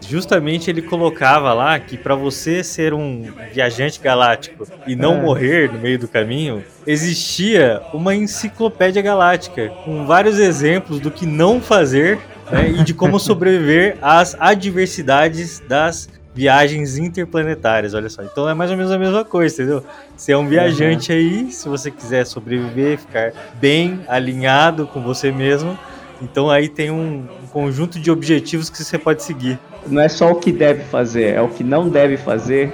[0.00, 5.20] Justamente ele colocava lá que para você ser um viajante galáctico e não é.
[5.20, 11.60] morrer no meio do caminho, existia uma enciclopédia galáctica com vários exemplos do que não
[11.60, 12.20] fazer
[12.52, 18.22] né, e de como sobreviver às adversidades das viagens interplanetárias, olha só.
[18.22, 19.84] Então é mais ou menos a mesma coisa, entendeu?
[20.16, 21.18] Você é um viajante uhum.
[21.18, 25.78] aí, se você quiser sobreviver, ficar bem alinhado com você mesmo,
[26.20, 29.58] então aí tem um, um conjunto de objetivos que você pode seguir.
[29.86, 32.72] Não é só o que deve fazer, é o que não deve fazer.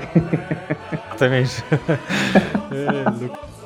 [1.08, 1.64] Exatamente.
[2.70, 3.57] é,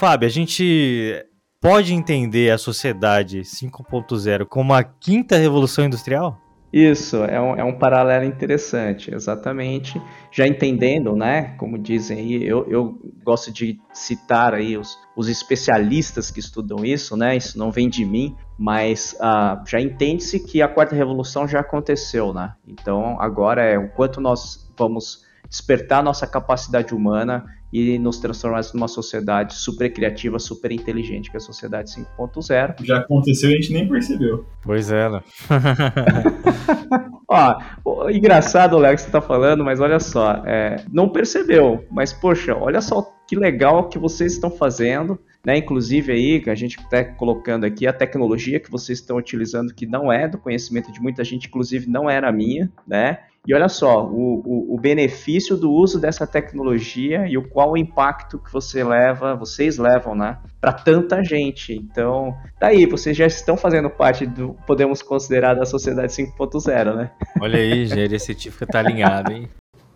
[0.00, 1.26] Fábio, a gente
[1.60, 6.40] pode entender a sociedade 5.0 como a quinta revolução industrial?
[6.72, 10.00] Isso, é um, é um paralelo interessante, exatamente.
[10.32, 16.30] Já entendendo, né, como dizem aí, eu, eu gosto de citar aí os, os especialistas
[16.30, 20.68] que estudam isso, né, isso não vem de mim, mas uh, já entende-se que a
[20.68, 26.94] quarta revolução já aconteceu, né, então agora é o quanto nós vamos despertar nossa capacidade
[26.94, 32.84] humana e nos transformar numa sociedade super criativa, super inteligente, que é a sociedade 5.0.
[32.84, 34.44] Já aconteceu e a gente nem percebeu.
[34.62, 35.22] Pois é, né?
[37.28, 42.56] Ó, engraçado, Léo, que você tá falando, mas olha só, é, não percebeu, mas poxa,
[42.56, 45.56] olha só que legal que vocês estão fazendo, né?
[45.56, 49.86] Inclusive aí, que a gente está colocando aqui a tecnologia que vocês estão utilizando, que
[49.86, 53.20] não é do conhecimento de muita gente, inclusive não era minha, né?
[53.46, 57.76] E olha só, o, o, o, benefício do uso dessa tecnologia e o qual o
[57.76, 61.74] impacto que você leva, vocês levam, né, para tanta gente.
[61.74, 67.10] Então, daí vocês já estão fazendo parte do, podemos considerar da sociedade 5.0, né?
[67.40, 69.48] Olha aí, engenharia científica tá alinhada, hein?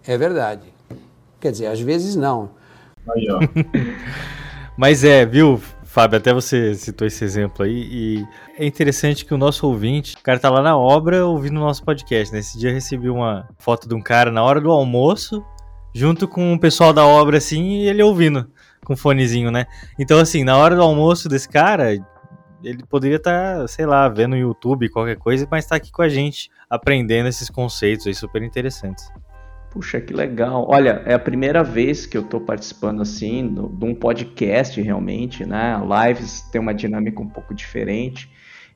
[0.06, 0.72] É verdade.
[1.38, 2.50] Quer dizer, às vezes não.
[3.14, 3.40] Aí, ó.
[4.76, 5.60] Mas é, viu?
[5.94, 8.26] Fábio, até você citou esse exemplo aí, e
[8.58, 11.84] é interessante que o nosso ouvinte, o cara tá lá na obra ouvindo o nosso
[11.84, 12.40] podcast, né?
[12.40, 15.44] Esse dia eu recebi uma foto de um cara na hora do almoço,
[15.94, 18.50] junto com o pessoal da obra, assim, e ele ouvindo,
[18.84, 19.66] com fonezinho, né?
[19.96, 21.92] Então, assim, na hora do almoço desse cara,
[22.64, 26.08] ele poderia estar, tá, sei lá, vendo YouTube, qualquer coisa, mas tá aqui com a
[26.08, 29.08] gente, aprendendo esses conceitos aí super interessantes.
[29.74, 30.68] Puxa, que legal.
[30.70, 35.76] Olha, é a primeira vez que eu estou participando assim de um podcast realmente, né?
[35.82, 38.30] Lives tem uma dinâmica um pouco diferente.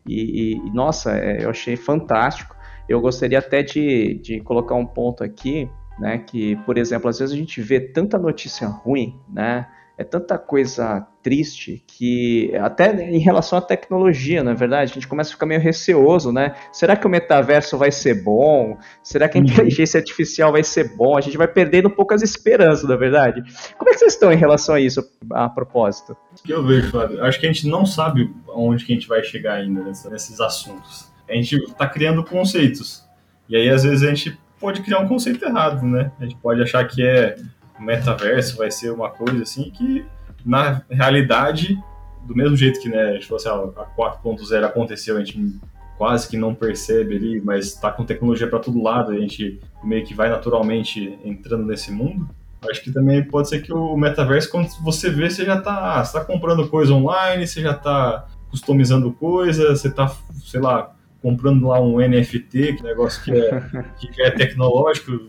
[0.05, 2.57] E, e nossa, é, eu achei fantástico.
[2.89, 6.19] Eu gostaria até de, de colocar um ponto aqui, né?
[6.19, 9.69] Que, por exemplo, às vezes a gente vê tanta notícia ruim, né?
[9.99, 15.09] É tanta coisa triste que até em relação à tecnologia, na é verdade, a gente
[15.09, 16.55] começa a ficar meio receoso, né?
[16.73, 18.79] Será que o metaverso vai ser bom?
[19.03, 19.47] Será que a uhum.
[19.49, 21.19] inteligência artificial vai ser bom?
[21.19, 23.43] A gente vai perdendo poucas esperanças, na é verdade.
[23.77, 26.17] Como é que vocês estão em relação a isso, a propósito?
[26.39, 29.09] O que eu vejo, Fábio, acho que a gente não sabe aonde que a gente
[29.09, 31.13] vai chegar ainda nesses assuntos.
[31.29, 33.05] A gente está criando conceitos.
[33.49, 36.13] E aí, às vezes, a gente pode criar um conceito errado, né?
[36.21, 37.35] A gente pode achar que é
[37.81, 40.05] metaverso vai ser uma coisa assim que
[40.45, 41.79] na realidade
[42.29, 45.59] do mesmo jeito que né, a assim, a 4.0 aconteceu, a gente
[45.97, 50.05] quase que não percebe ali, mas está com tecnologia para todo lado, a gente meio
[50.05, 52.29] que vai naturalmente entrando nesse mundo.
[52.71, 56.25] Acho que também pode ser que o metaverso, quando você vê, você já está tá
[56.25, 60.13] comprando coisa online, você já está customizando coisa, você está,
[60.45, 63.61] sei lá, comprando lá um NFT, que negócio que é,
[63.99, 65.29] que é tecnológico,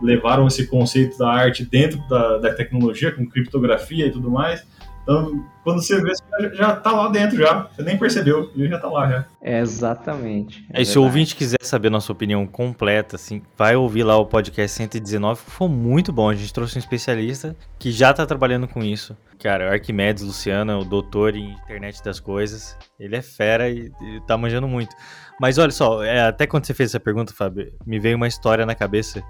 [0.00, 4.66] levaram esse conceito da arte dentro da, da tecnologia, com criptografia e tudo mais.
[5.06, 7.68] Então, quando você vê, você já está lá dentro já.
[7.68, 9.24] Você nem percebeu, e já está lá já.
[9.40, 10.66] É exatamente.
[10.72, 14.76] É, se o ouvinte quiser saber nossa opinião completa, assim, vai ouvir lá o podcast
[14.76, 16.28] 119, que foi muito bom.
[16.28, 19.16] A gente trouxe um especialista que já está trabalhando com isso.
[19.40, 22.76] Cara, o Arquimedes Luciana, o doutor em internet das coisas.
[22.98, 24.92] Ele é fera e, e tá manjando muito.
[25.40, 28.66] Mas olha só, é, até quando você fez essa pergunta, Fábio, me veio uma história
[28.66, 29.22] na cabeça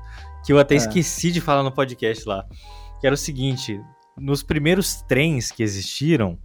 [0.42, 0.78] que eu até é.
[0.78, 2.46] esqueci de falar no podcast lá.
[2.98, 3.78] Que era o seguinte:
[4.18, 6.38] nos primeiros trens que existiram,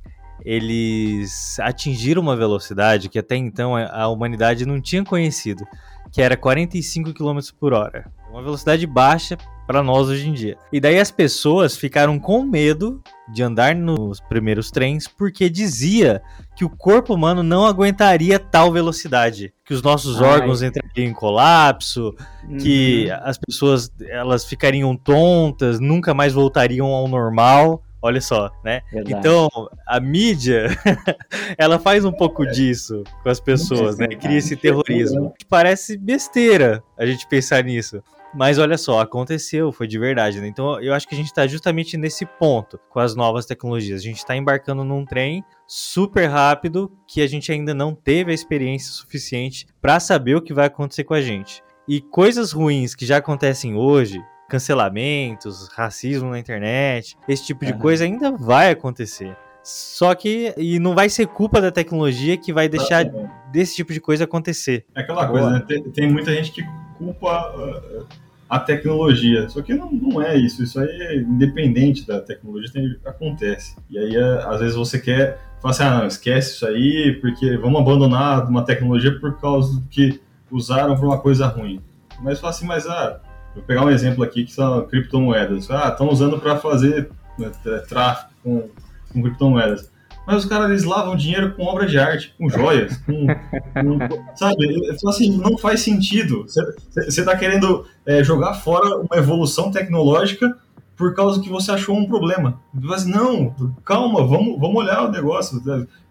[0.43, 5.65] eles atingiram uma velocidade que até então a humanidade não tinha conhecido,
[6.11, 8.11] que era 45 km por hora.
[8.29, 9.37] Uma velocidade baixa
[9.71, 10.57] para nós hoje em dia.
[10.69, 16.21] E daí as pessoas ficaram com medo de andar nos primeiros trens porque dizia
[16.57, 20.27] que o corpo humano não aguentaria tal velocidade, que os nossos Ai.
[20.27, 22.57] órgãos entrariam em colapso, uhum.
[22.57, 27.81] que as pessoas elas ficariam tontas, nunca mais voltariam ao normal.
[28.01, 28.81] Olha só, né?
[28.91, 29.15] Verdade.
[29.15, 29.47] Então,
[29.87, 30.67] a mídia,
[31.57, 34.07] ela faz um pouco disso com as pessoas, né?
[34.07, 35.33] Cria esse terrorismo.
[35.47, 38.03] Parece besteira a gente pensar nisso.
[38.33, 40.47] Mas olha só, aconteceu, foi de verdade, né?
[40.47, 44.01] Então eu acho que a gente está justamente nesse ponto com as novas tecnologias.
[44.01, 48.35] A gente está embarcando num trem super rápido que a gente ainda não teve a
[48.35, 51.61] experiência suficiente para saber o que vai acontecer com a gente.
[51.87, 57.79] E coisas ruins que já acontecem hoje, cancelamentos, racismo na internet, esse tipo de uhum.
[57.79, 59.35] coisa ainda vai acontecer.
[59.63, 63.05] Só que e não vai ser culpa da tecnologia que vai deixar
[63.51, 64.85] desse tipo de coisa acontecer.
[64.95, 65.63] É aquela coisa, né?
[65.67, 66.63] Tem, tem muita gente que
[66.97, 68.07] culpa uh,
[68.51, 69.47] a tecnologia.
[69.47, 70.61] Só que não, não é isso.
[70.61, 73.77] Isso aí é independente da tecnologia, tem, acontece.
[73.89, 77.55] E aí, uh, às vezes, você quer falar assim: ah, não, esquece isso aí, porque
[77.55, 80.19] vamos abandonar uma tecnologia por causa do que
[80.51, 81.81] usaram para uma coisa ruim.
[82.19, 83.21] Mas fala assim, mas ah,
[83.55, 85.71] vou pegar um exemplo aqui que são criptomoedas.
[85.71, 87.09] Ah, estão usando para fazer
[87.39, 87.49] né,
[87.87, 88.69] tráfico com
[89.11, 89.90] com criptomoedas.
[90.25, 94.79] Mas os caras eles lavam dinheiro com obra de arte, com joias, com, com sabe?
[95.07, 96.45] Assim, não faz sentido.
[96.47, 100.55] Você está querendo é, jogar fora uma evolução tecnológica
[100.95, 102.61] por causa que você achou um problema.
[102.71, 105.59] Mas assim, não, calma, vamos, vamos olhar o negócio.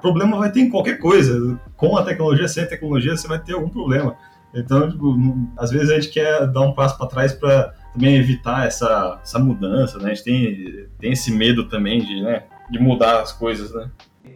[0.03, 1.59] Problema vai ter em qualquer coisa.
[1.77, 4.17] Com a tecnologia, sem a tecnologia, você vai ter algum problema.
[4.53, 5.17] Então, tipo,
[5.57, 9.39] às vezes a gente quer dar um passo para trás para também evitar essa, essa
[9.39, 10.11] mudança, né?
[10.11, 12.43] A gente tem, tem esse medo também de, né?
[12.71, 13.91] De mudar as coisas, né?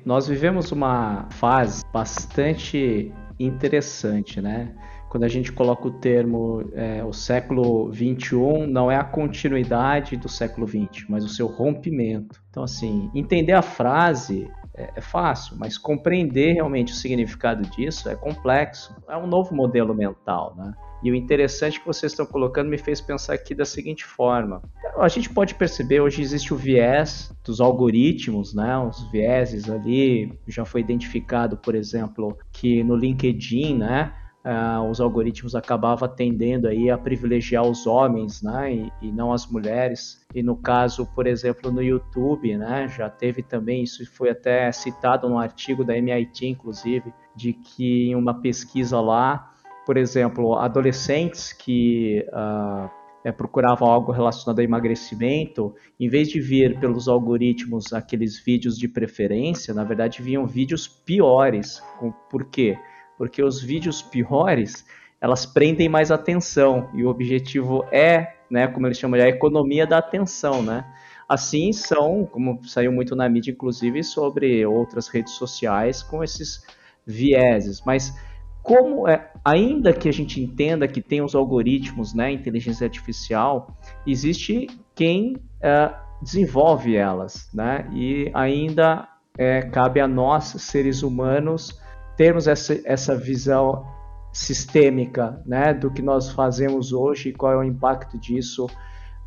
[0.04, 4.74] Nós vivemos uma fase bastante interessante, né?
[5.08, 10.28] Quando a gente coloca o termo é, o século 21 não é a continuidade do
[10.28, 12.42] século 20, mas o seu rompimento.
[12.50, 18.16] Então, assim, entender a frase é, é fácil, mas compreender realmente o significado disso é
[18.16, 18.94] complexo.
[19.08, 20.74] É um novo modelo mental, né?
[21.02, 24.62] E o interessante que vocês estão colocando me fez pensar aqui da seguinte forma:
[24.96, 28.78] a gente pode perceber hoje existe o viés dos algoritmos, né?
[28.78, 34.14] Os vieses ali já foi identificado, por exemplo, que no LinkedIn, né?
[34.44, 39.46] Uh, os algoritmos acabavam tendendo aí a privilegiar os homens, né, e, e, não as
[39.46, 40.22] mulheres.
[40.34, 45.30] E no caso, por exemplo, no YouTube, né, já teve também isso foi até citado
[45.30, 49.50] no artigo da MIT, inclusive, de que em uma pesquisa lá
[49.84, 52.90] por exemplo, adolescentes que uh,
[53.22, 58.88] é, procuravam algo relacionado a emagrecimento, em vez de vir pelos algoritmos aqueles vídeos de
[58.88, 61.82] preferência, na verdade vinham vídeos piores.
[62.30, 62.78] Por quê?
[63.16, 64.84] Porque os vídeos piores
[65.20, 69.86] elas prendem mais atenção e o objetivo é, né, como eles chamam de a economia
[69.86, 70.84] da atenção, né?
[71.26, 76.66] Assim são, como saiu muito na mídia, inclusive sobre outras redes sociais com esses
[77.06, 78.14] vieses, mas
[78.62, 84.66] como é, ainda que a gente entenda que tem os algoritmos, né, inteligência artificial, existe
[84.94, 87.86] quem uh, desenvolve elas, né?
[87.92, 91.78] E ainda é, cabe a nós, seres humanos,
[92.16, 93.86] termos essa, essa visão
[94.32, 98.66] sistêmica, né, do que nós fazemos hoje e qual é o impacto disso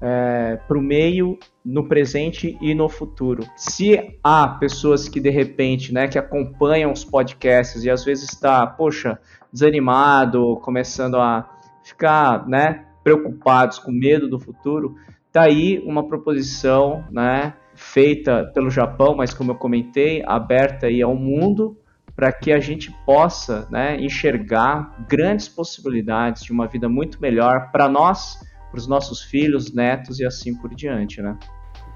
[0.01, 3.43] é, para o meio, no presente e no futuro.
[3.55, 8.65] Se há pessoas que de repente, né, que acompanham os podcasts e às vezes está,
[8.67, 9.17] poxa,
[9.51, 11.49] desanimado, começando a
[11.83, 14.95] ficar, né, preocupados, com medo do futuro,
[15.31, 21.15] tá aí uma proposição, né, feita pelo Japão, mas como eu comentei, aberta aí ao
[21.15, 21.77] mundo
[22.17, 27.87] para que a gente possa, né, enxergar grandes possibilidades de uma vida muito melhor para
[27.87, 28.39] nós
[28.69, 31.37] para os nossos filhos, netos e assim por diante, né?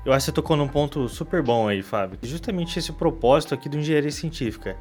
[0.06, 2.18] Eu acho que você tocou num ponto super bom aí, Fábio.
[2.24, 4.78] Justamente esse propósito aqui do engenharia científica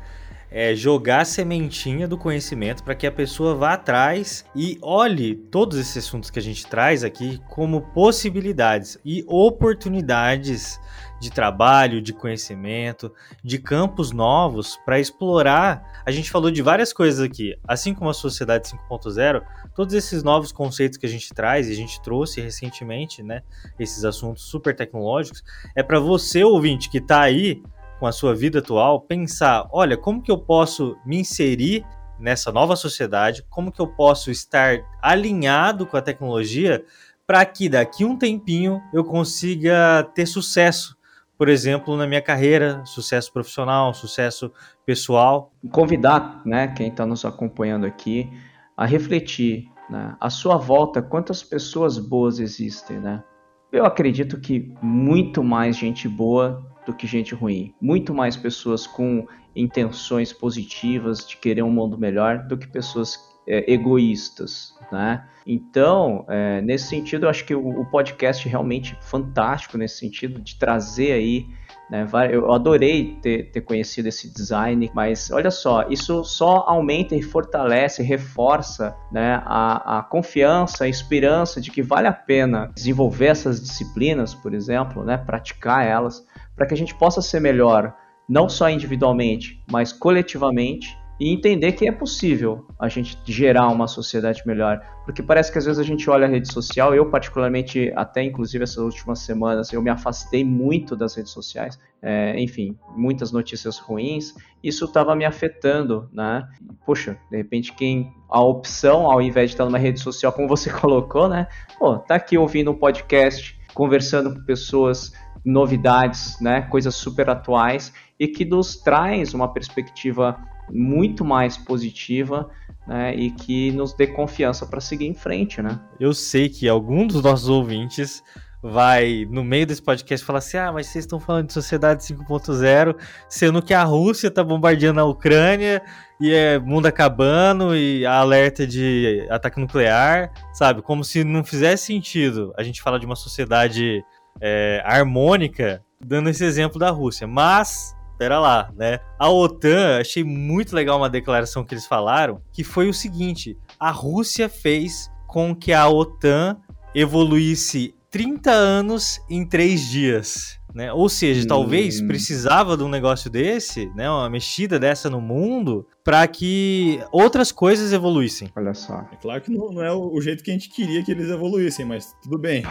[0.50, 5.78] é jogar a sementinha do conhecimento para que a pessoa vá atrás e olhe todos
[5.78, 10.80] esses assuntos que a gente traz aqui como possibilidades e oportunidades
[11.20, 13.12] de trabalho, de conhecimento,
[13.44, 16.02] de campos novos para explorar.
[16.04, 19.42] A gente falou de várias coisas aqui, assim como a sociedade 5.0,
[19.74, 23.42] todos esses novos conceitos que a gente traz e a gente trouxe recentemente, né,
[23.78, 25.44] esses assuntos super tecnológicos,
[25.76, 27.62] é para você ouvinte que está aí
[27.98, 31.84] com a sua vida atual pensar, olha, como que eu posso me inserir
[32.18, 36.84] nessa nova sociedade, como que eu posso estar alinhado com a tecnologia
[37.26, 40.96] para que daqui um tempinho eu consiga ter sucesso
[41.40, 44.52] por exemplo, na minha carreira, sucesso profissional, sucesso
[44.84, 45.54] pessoal.
[45.70, 48.30] Convidar, né, quem está nos acompanhando aqui,
[48.76, 53.24] a refletir, né, à sua volta, quantas pessoas boas existem, né?
[53.72, 59.26] Eu acredito que muito mais gente boa do que gente ruim, muito mais pessoas com
[59.56, 63.16] intenções positivas de querer um mundo melhor do que pessoas
[63.50, 65.24] é, egoístas, né?
[65.44, 70.40] Então, é, nesse sentido, eu acho que o, o, podcast é realmente fantástico nesse sentido
[70.40, 71.46] de trazer aí,
[71.90, 72.06] né?
[72.30, 78.04] Eu adorei ter, ter conhecido esse design, mas olha só, isso só aumenta e fortalece,
[78.04, 79.42] reforça, né?
[79.44, 85.04] A, a confiança, a esperança de que vale a pena desenvolver essas disciplinas, por exemplo,
[85.04, 85.16] né?
[85.16, 86.24] Praticar elas,
[86.54, 87.92] para que a gente possa ser melhor,
[88.28, 94.42] não só individualmente, mas coletivamente e entender que é possível a gente gerar uma sociedade
[94.46, 94.80] melhor.
[95.04, 98.64] Porque parece que às vezes a gente olha a rede social, eu particularmente, até inclusive
[98.64, 104.34] essas últimas semanas, eu me afastei muito das redes sociais, é, enfim, muitas notícias ruins,
[104.64, 106.48] isso estava me afetando, né?
[106.86, 110.70] Poxa, de repente quem a opção, ao invés de estar numa rede social como você
[110.72, 111.48] colocou, né?
[111.78, 115.12] Pô, tá aqui ouvindo um podcast, conversando com pessoas,
[115.44, 116.62] novidades, né?
[116.62, 120.38] Coisas super atuais e que nos traz uma perspectiva
[120.72, 122.48] muito mais positiva
[122.86, 125.80] né, e que nos dê confiança para seguir em frente, né?
[125.98, 128.22] Eu sei que algum dos nossos ouvintes
[128.62, 132.96] vai, no meio desse podcast, falar assim: ah, mas vocês estão falando de sociedade 5.0,
[133.28, 135.82] sendo que a Rússia está bombardeando a Ucrânia
[136.20, 140.82] e é mundo acabando e alerta de ataque nuclear, sabe?
[140.82, 144.04] Como se não fizesse sentido a gente falar de uma sociedade
[144.40, 147.26] é, harmônica, dando esse exemplo da Rússia.
[147.26, 149.00] Mas pera lá, né?
[149.18, 153.90] A OTAN, achei muito legal uma declaração que eles falaram, que foi o seguinte: a
[153.90, 156.58] Rússia fez com que a OTAN
[156.94, 160.60] evoluísse 30 anos em 3 dias.
[160.74, 160.92] Né?
[160.92, 161.48] Ou seja, hum.
[161.48, 164.08] talvez precisava de um negócio desse, né?
[164.08, 168.50] uma mexida dessa no mundo, para que outras coisas evoluíssem.
[168.54, 169.00] Olha só.
[169.10, 171.84] É claro que não, não é o jeito que a gente queria que eles evoluíssem,
[171.84, 172.62] mas tudo bem.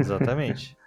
[0.00, 0.76] Exatamente.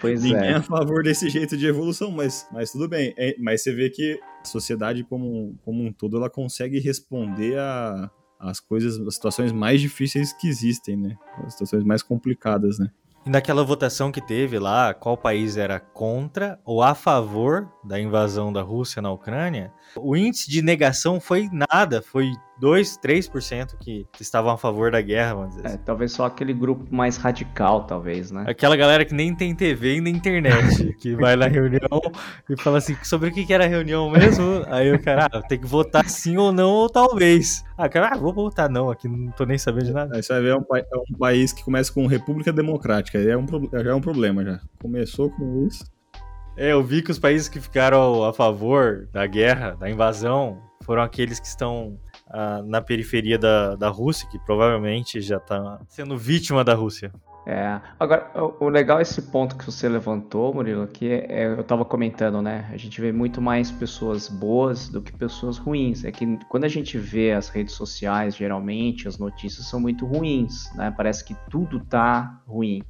[0.00, 0.52] Pois Ninguém é.
[0.52, 3.12] é a favor desse jeito de evolução, mas, mas tudo bem.
[3.16, 8.10] É, mas você vê que a sociedade como, como um todo, ela consegue responder a,
[8.38, 11.16] as coisas, as situações mais difíceis que existem, né?
[11.44, 12.90] As situações mais complicadas, né?
[13.26, 18.50] E naquela votação que teve lá, qual país era contra ou a favor da invasão
[18.50, 24.52] da Rússia na Ucrânia, o índice de negação foi nada, foi 2, 3% que estavam
[24.52, 25.64] a favor da guerra, vamos dizer.
[25.64, 25.78] É, assim.
[25.84, 28.44] talvez só aquele grupo mais radical, talvez, né?
[28.46, 32.00] Aquela galera que nem tem TV e nem internet, que vai na reunião
[32.48, 34.62] e fala assim, sobre o que era a reunião mesmo?
[34.68, 37.64] Aí o cara, ah, tem que votar sim ou não, ou talvez.
[37.78, 40.14] Ah, cara, ah, vou votar não, aqui não tô nem sabendo de nada.
[40.14, 43.28] Aí você vai ver, é um, é um país que começa com República Democrática, aí
[43.28, 44.60] é um, já é um problema já.
[44.78, 45.84] Começou com isso.
[46.56, 51.02] É, eu vi que os países que ficaram a favor da guerra, da invasão, foram
[51.02, 51.98] aqueles que estão
[52.66, 57.12] na periferia da, da Rússia, que provavelmente já está sendo vítima da Rússia.
[57.46, 61.46] É, agora, o, o, legal é esse ponto que você levantou, Murilo, que é, é,
[61.46, 62.68] eu estava comentando, né?
[62.70, 66.04] A gente vê muito mais pessoas boas do que pessoas ruins.
[66.04, 70.70] É que quando a gente vê as redes sociais, geralmente as notícias são muito ruins,
[70.74, 70.92] né?
[70.94, 72.82] Parece que tudo tá ruim.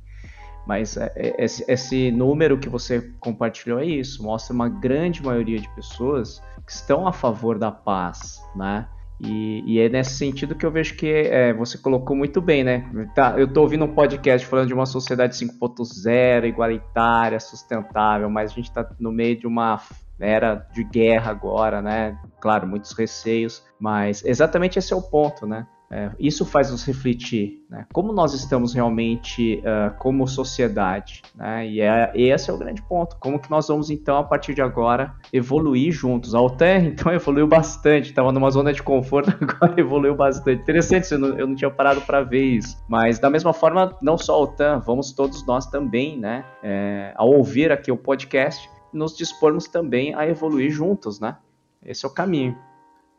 [0.66, 5.68] Mas é, é, esse número que você compartilhou é isso, mostra uma grande maioria de
[5.74, 8.86] pessoas que estão a favor da paz, né?
[9.22, 12.90] E, e, é nesse sentido que eu vejo que é, você colocou muito bem, né?
[13.14, 18.54] Tá, eu estou ouvindo um podcast falando de uma sociedade 5.0, igualitária, sustentável, mas a
[18.54, 19.80] gente está no meio de uma
[20.18, 22.18] era de guerra agora, né?
[22.40, 25.66] Claro, muitos receios, mas exatamente esse é o ponto, né?
[25.93, 27.84] É, isso faz nos refletir, né?
[27.93, 31.66] Como nós estamos realmente uh, como sociedade, né?
[31.66, 33.16] E é, esse é o grande ponto.
[33.18, 36.32] Como que nós vamos então a partir de agora evoluir juntos?
[36.32, 38.11] A OTAN então evoluiu bastante.
[38.11, 40.62] Estava numa zona de conforto, agora evoluiu bastante.
[40.62, 42.78] Interessante, eu não, eu não tinha parado para ver isso.
[42.88, 46.45] Mas da mesma forma, não só a OTAN, vamos todos nós também, né?
[46.62, 51.36] É, ao ouvir aqui o podcast, nos dispormos também a evoluir juntos, né?
[51.84, 52.57] Esse é o caminho.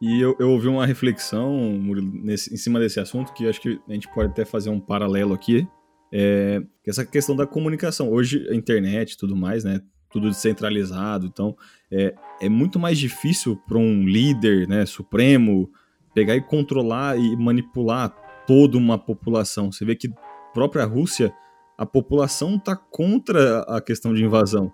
[0.01, 1.55] E eu, eu ouvi uma reflexão
[2.23, 5.31] nesse, em cima desse assunto, que acho que a gente pode até fazer um paralelo
[5.31, 5.67] aqui.
[6.11, 8.11] É, essa questão da comunicação.
[8.11, 9.79] Hoje, a internet e tudo mais, né?
[10.11, 11.27] Tudo descentralizado.
[11.27, 11.55] Então,
[11.91, 15.69] é, é muito mais difícil para um líder né, supremo
[16.15, 18.09] pegar e controlar e manipular
[18.47, 19.71] toda uma população.
[19.71, 20.09] Você vê que
[20.51, 21.31] própria Rússia,
[21.77, 24.73] a população está contra a questão de invasão.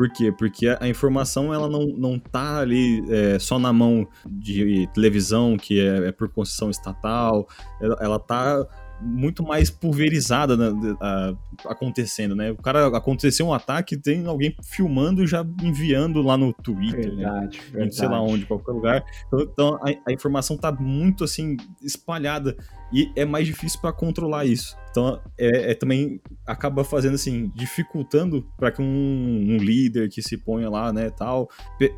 [0.00, 0.32] Por quê?
[0.32, 5.78] Porque a, informação ela não, não tá ali é, só na mão de televisão, que
[5.78, 7.46] é, é por concessão estatal,
[7.82, 8.66] ela, ela tá
[9.02, 11.34] muito mais pulverizada né, a,
[11.66, 12.50] acontecendo, né?
[12.50, 17.64] O cara aconteceu um ataque, tem alguém filmando já enviando lá no Twitter, verdade, né?
[17.70, 17.94] verdade.
[17.94, 19.04] sei lá onde, qualquer lugar.
[19.26, 22.56] Então, então a, a, informação tá muito assim espalhada
[22.90, 24.74] e é mais difícil para controlar isso.
[24.90, 30.36] Então, é, é, também acaba fazendo assim, dificultando para que um, um, líder que se
[30.36, 31.48] ponha lá, né, tal,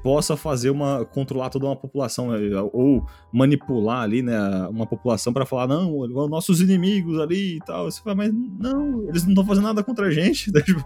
[0.02, 2.38] possa fazer uma controlar toda uma população né,
[2.72, 4.38] ou manipular ali, né,
[4.68, 7.90] uma população para falar não, nossos inimigos ali e tal.
[7.90, 10.60] Você fala, mas não, eles não estão fazendo nada contra a gente, né?
[10.60, 10.84] tipo,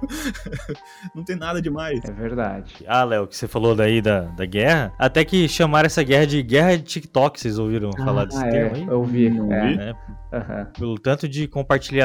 [1.15, 2.01] não tem nada demais.
[2.05, 2.73] É verdade.
[2.87, 6.41] Ah, Léo, que você falou daí da, da guerra, até que chamaram essa guerra de
[6.41, 8.87] guerra de TikTok, vocês ouviram ah, falar desse é, termo aí?
[8.87, 9.69] Eu ouvi, não é.
[9.69, 9.77] vi.
[9.77, 9.95] Né?
[10.33, 10.67] Uhum.
[10.79, 11.96] Pelo tanto de compartilhamento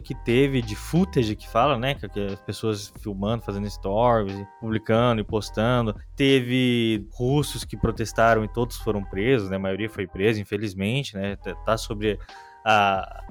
[0.00, 1.94] que teve de footage que fala, né?
[1.94, 5.94] Que as pessoas filmando, fazendo stories, publicando e postando.
[6.16, 9.56] Teve russos que protestaram e todos foram presos, né?
[9.56, 11.36] A maioria foi presa, infelizmente, né?
[11.64, 12.18] Tá sobre
[12.64, 13.24] a,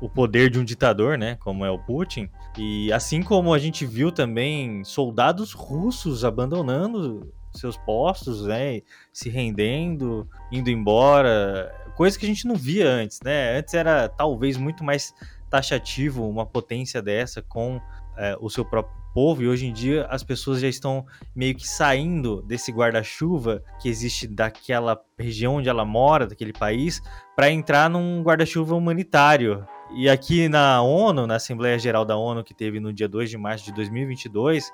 [0.00, 1.36] o poder de um ditador, né?
[1.36, 2.28] Como é o Putin.
[2.56, 8.80] E assim como a gente viu também soldados russos abandonando seus postos, né?
[9.12, 13.58] Se rendendo, indo embora coisa que a gente não via antes, né?
[13.58, 15.14] Antes era talvez muito mais
[15.56, 17.80] taxativo uma potência dessa com
[18.16, 21.66] é, o seu próprio povo, e hoje em dia as pessoas já estão meio que
[21.66, 27.00] saindo desse guarda-chuva que existe daquela região onde ela mora, daquele país,
[27.34, 29.66] para entrar num guarda-chuva humanitário.
[29.94, 33.38] E aqui na ONU, na Assembleia Geral da ONU, que teve no dia 2 de
[33.38, 34.70] março de 2022,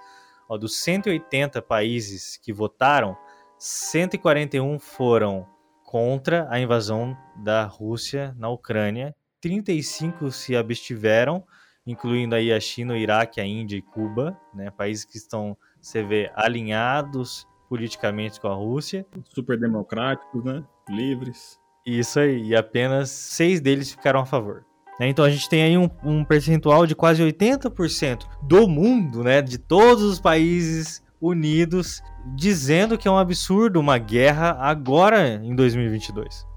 [0.48, 3.16] ó, dos 180 países que votaram,
[3.56, 5.46] 141 foram
[5.84, 9.14] contra a invasão da Rússia na Ucrânia.
[9.42, 11.44] 35 se abstiveram,
[11.86, 16.02] incluindo aí a China, o Iraque, a Índia e Cuba, né, países que estão, você
[16.02, 19.04] vê, alinhados politicamente com a Rússia.
[19.34, 20.62] Super democráticos, né?
[20.88, 21.58] Livres.
[21.84, 24.64] Isso aí, e apenas seis deles ficaram a favor.
[25.00, 29.42] Né, então a gente tem aí um, um percentual de quase 80% do mundo, né,
[29.42, 32.00] de todos os países unidos
[32.36, 36.51] dizendo que é um absurdo uma guerra agora em 2022.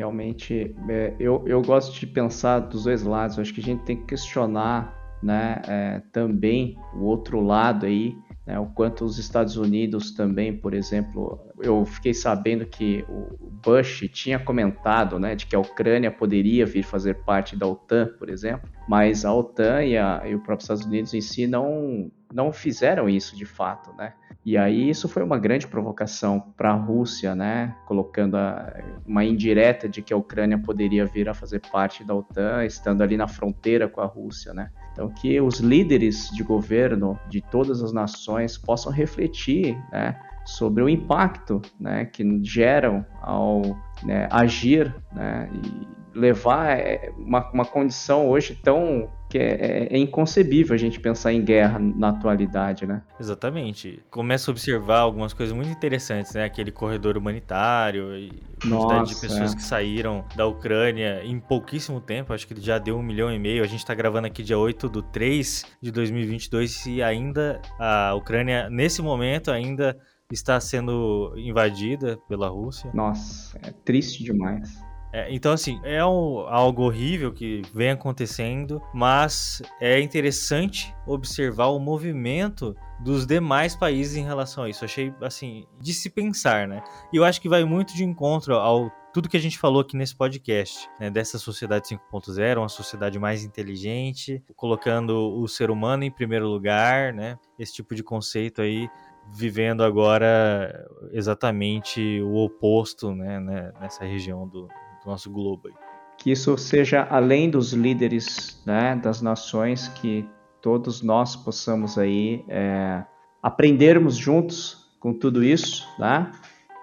[0.00, 3.36] Realmente, é, eu, eu gosto de pensar dos dois lados.
[3.36, 8.16] Eu acho que a gente tem que questionar né, é, também o outro lado aí,
[8.50, 14.08] né, o quanto os Estados Unidos também, por exemplo, eu fiquei sabendo que o Bush
[14.12, 18.68] tinha comentado né, de que a Ucrânia poderia vir fazer parte da OTAN, por exemplo,
[18.88, 23.08] mas a OTAN e, a, e o próprio Estados Unidos em si não, não fizeram
[23.08, 24.14] isso de fato, né?
[24.44, 27.76] E aí isso foi uma grande provocação para a Rússia, né?
[27.86, 28.74] Colocando a,
[29.06, 33.16] uma indireta de que a Ucrânia poderia vir a fazer parte da OTAN, estando ali
[33.16, 34.70] na fronteira com a Rússia, né?
[35.00, 40.14] Então que os líderes de governo de todas as nações possam refletir, né?
[40.44, 43.62] Sobre o impacto né, que geram ao
[44.02, 49.98] né, agir né, e levar é, uma, uma condição hoje tão que é, é, é,
[49.98, 53.00] inconcebível a gente pensar em guerra na atualidade, né?
[53.18, 54.02] Exatamente.
[54.10, 56.44] Começa a observar algumas coisas muito interessantes, né?
[56.44, 59.56] Aquele corredor humanitário e a quantidade de pessoas é.
[59.56, 63.62] que saíram da Ucrânia em pouquíssimo tempo, acho que já deu um milhão e meio.
[63.62, 68.68] A gente tá gravando aqui dia 8 do 3 de 2022 e ainda a Ucrânia,
[68.68, 69.96] nesse momento, ainda
[70.32, 72.90] está sendo invadida pela Rússia.
[72.92, 74.89] Nossa, é triste demais.
[75.12, 81.80] É, então, assim, é um, algo horrível que vem acontecendo, mas é interessante observar o
[81.80, 84.84] movimento dos demais países em relação a isso.
[84.84, 86.82] Achei, assim, de se pensar, né?
[87.12, 89.96] E eu acho que vai muito de encontro ao tudo que a gente falou aqui
[89.96, 96.10] nesse podcast, né, dessa sociedade 5.0, uma sociedade mais inteligente, colocando o ser humano em
[96.12, 97.36] primeiro lugar, né?
[97.58, 98.88] Esse tipo de conceito aí
[99.32, 104.68] vivendo agora exatamente o oposto, né, né nessa região do,
[105.04, 105.68] do nosso globo.
[105.68, 105.74] Aí.
[106.18, 110.28] Que isso seja além dos líderes, né, das nações, que
[110.60, 113.02] todos nós possamos aí é,
[113.42, 116.30] aprendermos juntos com tudo isso, né?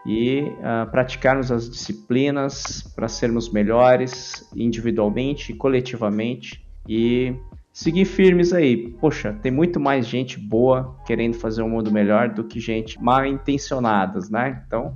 [0.07, 7.35] e uh, praticarmos as disciplinas para sermos melhores individualmente e coletivamente e
[7.73, 8.87] seguir firmes aí.
[9.01, 13.25] Poxa, tem muito mais gente boa querendo fazer um mundo melhor do que gente mal
[13.25, 14.63] intencionadas, né?
[14.65, 14.95] Então,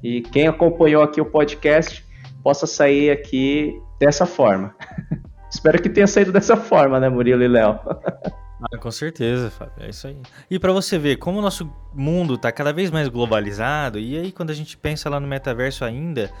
[0.00, 2.05] e quem acompanhou aqui o podcast
[2.46, 4.72] possa sair aqui dessa forma.
[5.50, 7.76] Espero que tenha saído dessa forma, né, Murilo e Léo?
[8.72, 9.84] Ah, com certeza, Fábio.
[9.84, 10.16] É isso aí.
[10.50, 14.32] E para você ver como o nosso mundo tá cada vez mais globalizado, e aí
[14.32, 16.32] quando a gente pensa lá no metaverso ainda,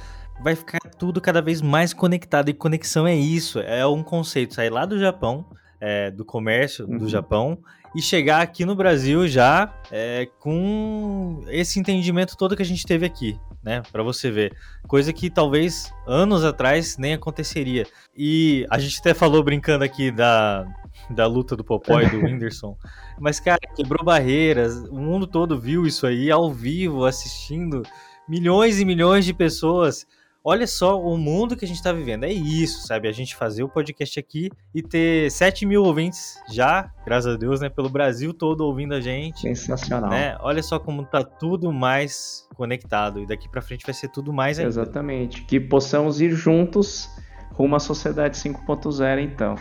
[0.42, 2.48] vai ficar tudo cada vez mais conectado.
[2.48, 3.60] E conexão é isso.
[3.60, 4.54] É um conceito.
[4.54, 5.44] Sair lá do Japão,
[5.80, 6.98] é, do comércio uhum.
[6.98, 7.58] do Japão,
[7.94, 13.06] e chegar aqui no Brasil já é, com esse entendimento todo que a gente teve
[13.06, 13.38] aqui.
[13.64, 14.56] Né, para você ver,
[14.86, 17.84] coisa que talvez anos atrás nem aconteceria.
[18.16, 20.64] E a gente até falou brincando aqui da,
[21.10, 22.76] da luta do Popó e do Whindersson.
[23.18, 27.82] Mas, cara, quebrou barreiras, o mundo todo viu isso aí ao vivo, assistindo,
[28.28, 30.06] milhões e milhões de pessoas.
[30.48, 32.22] Olha só o mundo que a gente tá vivendo.
[32.22, 33.08] É isso, sabe?
[33.08, 37.60] A gente fazer o podcast aqui e ter 7 mil ouvintes já, graças a Deus,
[37.60, 37.68] né?
[37.68, 39.40] Pelo Brasil todo ouvindo a gente.
[39.40, 40.08] Sensacional.
[40.08, 40.36] Né?
[40.38, 43.18] Olha só como tá tudo mais conectado.
[43.18, 44.68] E daqui para frente vai ser tudo mais ainda.
[44.68, 45.42] Exatamente.
[45.42, 47.10] Que possamos ir juntos
[47.50, 49.56] rumo à sociedade 5.0, então.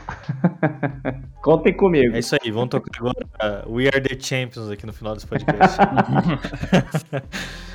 [1.42, 2.16] Contem comigo.
[2.16, 5.80] É isso aí, vamos tocar agora We Are the Champions aqui no final desse podcast.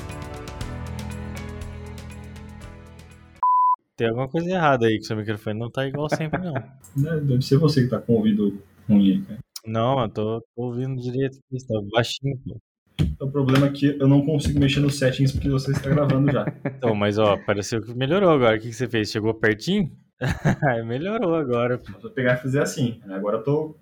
[4.01, 5.59] Tem alguma coisa errada aí com seu microfone.
[5.59, 6.55] Não tá igual sempre, não.
[7.21, 9.39] Deve ser você que tá com o ouvido ruim, cara.
[9.63, 12.57] Não, eu tô, tô ouvindo direito aqui, está baixinho, pô.
[13.19, 16.45] O problema é que eu não consigo mexer nos settings porque você está gravando já.
[16.65, 18.57] Então, mas ó, pareceu que melhorou agora.
[18.57, 19.11] O que, que você fez?
[19.11, 19.91] Chegou pertinho?
[20.87, 21.79] melhorou agora.
[22.01, 22.99] Vou pegar e fazer assim.
[23.07, 23.75] Agora eu tô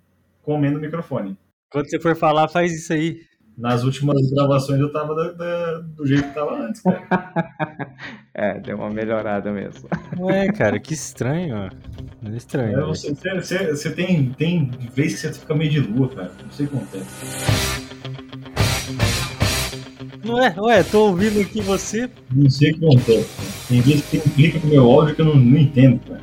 [0.44, 1.38] comendo o microfone.
[1.72, 3.22] Quando você for falar, faz isso aí.
[3.60, 7.04] Nas últimas gravações eu tava da, da, do jeito que tava antes, cara.
[8.34, 9.90] é, deu uma melhorada mesmo.
[10.18, 11.70] Ué, cara, que estranho.
[12.26, 12.80] É estranho.
[12.80, 16.32] É, você, você, você, tem, tem vez que você fica meio de lua, cara.
[16.42, 17.02] Não sei como é.
[20.26, 20.56] Não é?
[20.58, 22.10] Ué, tô ouvindo aqui você.
[22.34, 23.30] Não sei o que acontece.
[23.68, 26.22] Tem vezes que tem implica com o meu áudio que eu não, não entendo, cara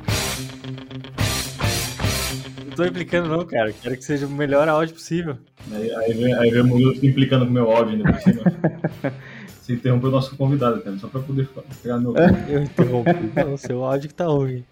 [2.77, 3.72] tô implicando não, cara.
[3.72, 5.39] Quero que seja o melhor áudio possível.
[5.72, 8.43] Aí, aí, vem, aí vem o Murilo implicando com o meu áudio ainda por cima.
[9.61, 11.49] Você interrompeu o nosso convidado, cara, só pra poder
[11.83, 12.14] pegar meu.
[12.49, 13.11] Eu interrompi.
[13.35, 14.64] Não, seu áudio que tá ruim.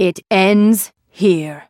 [0.00, 1.67] It ends here.